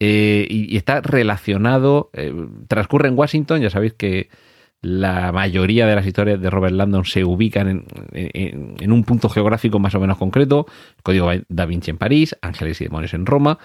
Eh, 0.00 0.44
y, 0.50 0.76
está 0.76 1.02
relacionado, 1.02 2.10
eh, 2.14 2.34
transcurre 2.66 3.08
en 3.08 3.16
Washington, 3.16 3.60
ya 3.60 3.70
sabéis 3.70 3.92
que 3.92 4.28
la 4.80 5.32
mayoría 5.32 5.86
de 5.86 5.96
las 5.96 6.06
historias 6.06 6.40
de 6.40 6.50
Robert 6.50 6.74
Landon 6.74 7.04
se 7.04 7.24
ubican 7.24 7.84
en, 8.12 8.92
un 8.92 9.04
punto 9.04 9.28
geográfico 9.28 9.78
más 9.78 9.94
o 9.94 10.00
menos 10.00 10.18
concreto. 10.18 10.66
Código 11.02 11.30
da 11.48 11.66
Vinci 11.66 11.90
en 11.90 11.98
París, 11.98 12.36
Ángeles 12.42 12.80
y 12.80 12.84
Demonios 12.84 13.14
en 13.14 13.26
Roma, 13.26 13.58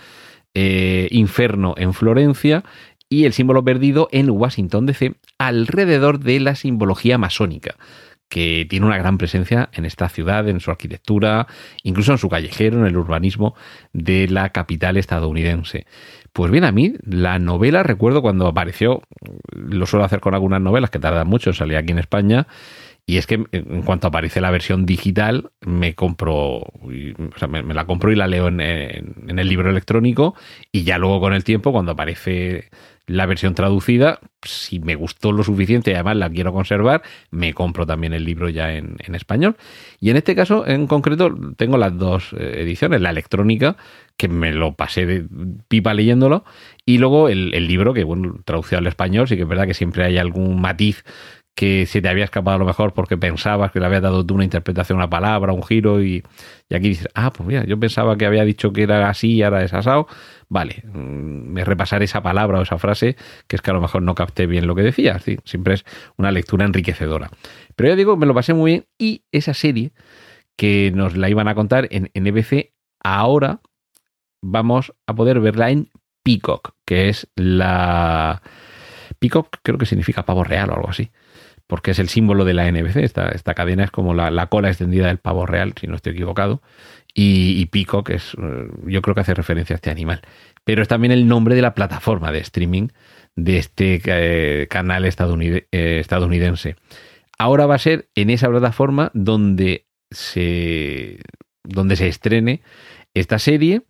eh, 0.54 1.08
Inferno 1.12 1.76
en 1.78 1.94
Florencia 1.94 2.64
y 3.10 3.26
el 3.26 3.34
símbolo 3.34 3.64
perdido 3.64 4.10
en 4.12 4.30
Washington 4.30 4.88
DC, 4.88 5.14
alrededor 5.38 6.20
de 6.20 6.40
la 6.40 6.56
simbología 6.56 7.18
masónica 7.18 7.76
que 8.34 8.66
tiene 8.68 8.88
una 8.88 8.98
gran 8.98 9.20
presencia 9.20 9.70
en 9.74 9.86
esta 9.86 10.10
ciudad, 10.10 10.50
en 10.50 10.60
su 10.60 10.72
arquitectura, 10.72 11.46
incluso 11.84 12.14
en 12.14 12.18
su 12.18 12.30
callejero, 12.30 12.80
en 12.80 12.88
el 12.88 12.98
urbanismo 12.98 13.54
de 13.94 14.28
la 14.28 14.50
capital 14.50 14.98
estadounidense. 14.98 15.86
Pues 16.34 16.52
bien, 16.52 16.64
a 16.64 16.72
mí 16.72 16.96
la 17.06 17.38
novela, 17.38 17.84
recuerdo 17.84 18.24
cuando 18.24 18.48
apareció, 18.48 19.04
lo 19.52 19.86
suelo 19.86 20.04
hacer 20.04 20.20
con 20.20 20.34
algunas 20.34 20.62
novelas 20.62 20.90
que 20.90 20.98
tardan 20.98 21.28
mucho 21.28 21.52
en 21.52 21.54
salir 21.54 21.78
aquí 21.78 21.92
en 21.92 22.00
España, 22.00 22.48
y 23.06 23.18
es 23.18 23.28
que 23.28 23.44
en 23.52 23.84
cuanto 23.84 24.08
aparece 24.08 24.42
la 24.42 24.50
versión 24.50 24.88
digital, 24.88 25.52
me 25.62 25.94
compro, 25.94 26.34
o 26.34 27.38
sea, 27.38 27.48
me, 27.48 27.62
la 27.72 27.86
compro 27.86 28.12
y 28.12 28.16
la 28.16 28.26
leo 28.26 28.48
en, 28.48 28.62
en, 28.62 29.38
el 29.38 29.48
libro 29.48 29.70
electrónico, 29.70 30.34
y 30.72 30.86
ya 30.86 30.98
luego 30.98 31.20
con 31.20 31.34
el 31.34 31.44
tiempo, 31.44 31.72
cuando 31.72 31.92
aparece 31.92 32.72
la 33.06 33.26
versión 33.26 33.54
traducida, 33.54 34.20
si 34.42 34.80
me 34.80 34.96
gustó 34.96 35.32
lo 35.32 35.44
suficiente 35.44 35.92
y 35.92 35.94
además 35.94 36.18
la 36.18 36.30
quiero 36.30 36.54
conservar, 36.54 37.04
me 37.32 37.54
compro 37.54 37.86
también 37.86 38.14
el 38.14 38.24
libro 38.24 38.50
ya 38.50 38.74
en, 38.74 38.98
español. 39.14 39.58
Y 40.00 40.10
en 40.10 40.18
este 40.18 40.36
caso, 40.36 40.66
en 40.66 40.88
concreto, 40.88 41.36
tengo 41.58 41.78
las 41.78 41.98
dos 41.98 42.34
eh, 42.34 42.62
ediciones, 42.62 43.02
la 43.02 43.10
electrónica, 43.10 43.76
que 44.16 44.28
me 44.28 44.54
lo 44.54 44.76
pasé 44.76 45.06
de 45.06 45.26
pipa 45.68 45.94
leyéndolo, 45.94 46.46
y 46.86 46.98
luego 46.98 47.28
el, 47.28 47.52
libro, 47.68 47.94
que 47.94 48.04
bueno, 48.04 48.40
traducido 48.46 48.80
al 48.80 48.88
español, 48.88 49.28
sí 49.28 49.36
que 49.36 49.44
es 49.44 49.48
verdad 49.48 49.68
que 49.68 49.74
siempre 49.74 50.06
hay 50.06 50.18
algún 50.18 50.62
matiz 50.62 51.04
que 51.56 51.86
se 51.86 52.02
te 52.02 52.10
había 52.10 52.24
escapado 52.24 52.56
a 52.56 52.60
lo 52.60 52.66
mejor 52.66 52.94
porque 52.94 53.18
pensabas 53.18 53.72
que 53.72 53.80
le 53.80 53.86
había 53.86 54.02
dado 54.02 54.26
tú 54.26 54.34
una 54.34 54.44
interpretación, 54.44 54.98
una 54.98 55.10
palabra, 55.10 55.54
un 55.54 55.64
giro, 55.64 56.02
y, 56.02 56.24
y, 56.68 56.76
aquí 56.76 56.90
dices, 56.90 57.08
ah, 57.14 57.32
pues 57.32 57.48
mira, 57.48 57.64
yo 57.66 57.80
pensaba 57.80 58.18
que 58.18 58.26
había 58.26 58.44
dicho 58.44 58.74
que 58.74 58.84
era 58.84 59.08
así 59.10 59.36
y 59.36 59.44
ahora 59.44 59.64
es 59.64 59.74
asado. 59.74 60.08
Vale, 60.50 60.84
mm, 60.86 61.54
me 61.54 61.64
repasaré 61.64 62.06
esa 62.06 62.24
palabra 62.24 62.60
o 62.60 62.64
esa 62.64 62.80
frase, 62.80 63.16
que 63.48 63.56
es 63.56 63.62
que 63.62 63.70
a 63.70 63.74
lo 63.74 63.82
mejor 63.82 64.02
no 64.02 64.16
capté 64.16 64.48
bien 64.48 64.66
lo 64.66 64.74
que 64.76 64.82
decía. 64.82 65.20
¿sí? 65.20 65.38
Siempre 65.46 65.76
es 65.76 65.86
una 66.18 66.32
lectura 66.32 66.66
enriquecedora. 66.66 67.30
Pero 67.76 67.90
ya 67.90 67.96
digo, 67.96 68.18
me 68.18 68.26
lo 68.26 68.34
pasé 68.34 68.54
muy 68.54 68.72
bien 68.72 68.86
y 68.98 69.24
esa 69.32 69.54
serie 69.54 69.92
que 70.58 70.92
nos 70.94 71.16
la 71.16 71.30
iban 71.30 71.48
a 71.48 71.56
contar 71.56 71.88
en 71.92 72.10
NBC, 72.16 72.74
ahora 73.04 73.62
vamos 74.42 74.94
a 75.08 75.14
poder 75.14 75.40
verla 75.40 75.70
en 75.70 75.90
Peacock, 76.24 76.76
que 76.86 77.10
es 77.10 77.28
la... 77.36 78.42
Peacock 79.20 79.58
creo 79.62 79.78
que 79.78 79.86
significa 79.86 80.26
pavo 80.26 80.44
real 80.44 80.70
o 80.72 80.76
algo 80.76 80.90
así 80.90 81.12
porque 81.74 81.90
es 81.90 81.98
el 81.98 82.08
símbolo 82.08 82.46
de 82.46 82.54
la 82.54 82.72
NBC. 82.72 82.98
Esta, 82.98 83.30
esta 83.30 83.56
cadena 83.56 83.84
es 83.84 83.90
como 83.90 84.14
la, 84.14 84.46
cola 84.46 84.70
extendida 84.70 85.08
del 85.08 85.18
pavo 85.18 85.48
real, 85.48 85.74
si 85.76 85.88
no 85.88 85.96
estoy 85.96 86.14
equivocado. 86.14 86.62
Y, 87.16 87.66
Pico, 87.66 88.04
que 88.04 88.14
es, 88.14 88.36
eh, 88.36 88.68
yo 88.86 89.02
creo 89.02 89.16
que 89.16 89.22
hace 89.22 89.34
referencia 89.34 89.74
a 89.74 89.78
este 89.78 89.90
animal. 89.90 90.22
Pero 90.66 90.84
es 90.84 90.88
también 90.88 91.12
el 91.12 91.28
nombre 91.28 91.56
de 91.56 91.64
la 91.64 91.74
plataforma 91.74 92.32
de 92.32 92.38
streaming 92.42 92.90
de 93.36 93.58
este 93.58 94.00
eh, 94.06 94.68
canal 94.68 95.04
eh, 95.04 96.00
estadounidense. 96.00 96.76
Ahora 97.40 97.66
va 97.66 97.74
a 97.74 97.80
ser 97.80 98.08
en 98.14 98.30
esa 98.30 98.50
plataforma 98.50 99.10
donde 99.16 99.88
se, 100.12 101.22
donde 101.64 101.96
se 101.96 102.08
estrene 102.08 102.62
esta 103.16 103.40
serie 103.40 103.82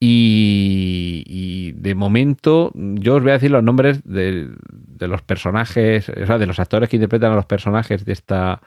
y, 0.00 1.72
de 1.72 1.94
momento, 1.94 2.70
yo 2.74 3.16
os 3.16 3.22
voy 3.22 3.30
a 3.30 3.34
decir 3.34 3.50
los 3.50 3.64
nombres 3.64 4.02
de, 4.04 4.48
los 5.00 5.22
personajes, 5.22 6.08
o 6.08 6.26
sea, 6.26 6.38
de 6.38 6.46
los 6.46 6.60
actores 6.60 6.88
que 6.88 6.96
interpretan 6.96 7.32
a 7.32 7.36
los 7.36 7.46
personajes 7.46 8.04
de 8.04 8.12
esta, 8.12 8.62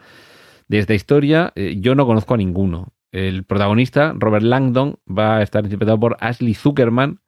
de 0.67 0.79
esta 0.79 0.93
historia. 0.93 1.53
Eh, 1.55 1.77
yo 1.79 1.95
no 1.95 2.05
conozco 2.05 2.33
a 2.33 2.37
ninguno. 2.37 2.93
El 3.13 3.45
protagonista, 3.45 4.13
Robert 4.17 4.43
Langdon, 4.43 4.97
va 5.07 5.37
a 5.37 5.43
estar 5.43 5.63
interpretado 5.63 5.99
por 5.99 6.17
Ashley 6.19 6.53
Zuckerman, 6.53 7.20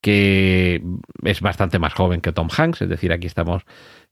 que 0.00 0.82
es 1.24 1.40
bastante 1.40 1.78
más 1.78 1.94
joven 1.94 2.20
que 2.20 2.32
Tom 2.32 2.48
Hanks, 2.56 2.82
es 2.82 2.88
decir, 2.88 3.12
aquí 3.12 3.26
estamos 3.26 3.62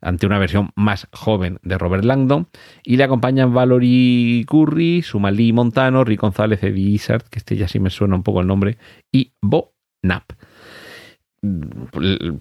ante 0.01 0.27
una 0.27 0.39
versión 0.39 0.71
más 0.77 1.09
joven 1.13 1.59
de 1.63 1.79
Robert 1.79 2.05
Langdon, 2.05 2.49
y 2.83 2.97
le 2.97 3.05
acompañan 3.05 3.55
Valorie 3.55 4.45
Curry, 4.45 5.03
Sumali 5.03 5.53
Montano, 5.53 6.05
Rick 6.05 6.21
González, 6.21 6.63
Eddie 6.63 6.91
Izzard, 6.91 7.25
que 7.31 7.39
este 7.39 7.57
ya 7.57 7.69
sí 7.69 7.81
me 7.81 7.91
suena 7.91 8.17
un 8.17 8.23
poco 8.23 8.41
el 8.41 8.47
nombre, 8.47 8.77
y 9.13 9.33
Bo 9.41 9.75
Knapp. 10.03 10.33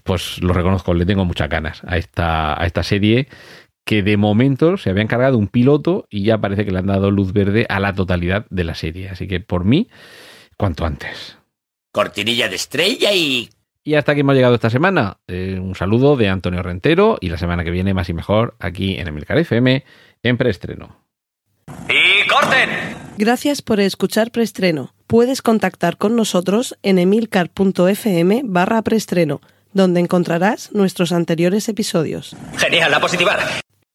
Pues 0.02 0.42
lo 0.42 0.54
reconozco, 0.54 0.94
le 0.94 1.04
tengo 1.06 1.24
muchas 1.24 1.48
ganas 1.48 1.82
a 1.86 1.98
esta, 1.98 2.60
a 2.60 2.66
esta 2.66 2.82
serie 2.82 3.28
que 3.84 4.02
de 4.02 4.16
momento 4.16 4.78
se 4.78 4.90
había 4.90 5.02
encargado 5.02 5.36
un 5.36 5.48
piloto 5.48 6.06
y 6.08 6.22
ya 6.24 6.38
parece 6.38 6.64
que 6.64 6.72
le 6.72 6.78
han 6.78 6.86
dado 6.86 7.10
luz 7.10 7.32
verde 7.32 7.66
a 7.68 7.80
la 7.80 7.92
totalidad 7.92 8.46
de 8.48 8.64
la 8.64 8.74
serie. 8.74 9.10
Así 9.10 9.28
que 9.28 9.40
por 9.40 9.64
mí, 9.64 9.88
cuanto 10.56 10.86
antes 10.86 11.38
cortinilla 11.94 12.48
de 12.48 12.56
estrella 12.56 13.12
y... 13.12 13.48
Y 13.84 13.94
hasta 13.94 14.12
aquí 14.12 14.22
hemos 14.22 14.34
llegado 14.34 14.54
esta 14.54 14.70
semana. 14.70 15.18
Eh, 15.28 15.58
un 15.60 15.74
saludo 15.74 16.16
de 16.16 16.28
Antonio 16.28 16.62
Rentero 16.62 17.18
y 17.20 17.28
la 17.28 17.38
semana 17.38 17.62
que 17.62 17.70
viene 17.70 17.94
más 17.94 18.08
y 18.08 18.14
mejor 18.14 18.56
aquí 18.58 18.96
en 18.96 19.06
Emilcar 19.06 19.38
FM 19.38 19.84
en 20.22 20.36
preestreno. 20.36 20.96
¡Y 21.88 22.26
corten! 22.28 22.70
Gracias 23.16 23.62
por 23.62 23.78
escuchar 23.78 24.32
preestreno. 24.32 24.94
Puedes 25.06 25.40
contactar 25.40 25.96
con 25.96 26.16
nosotros 26.16 26.76
en 26.82 26.98
emilcar.fm 26.98 28.40
barra 28.44 28.82
preestreno, 28.82 29.40
donde 29.72 30.00
encontrarás 30.00 30.72
nuestros 30.72 31.12
anteriores 31.12 31.68
episodios. 31.68 32.34
Genial, 32.56 32.92
a 32.92 33.00
positivar. 33.00 33.38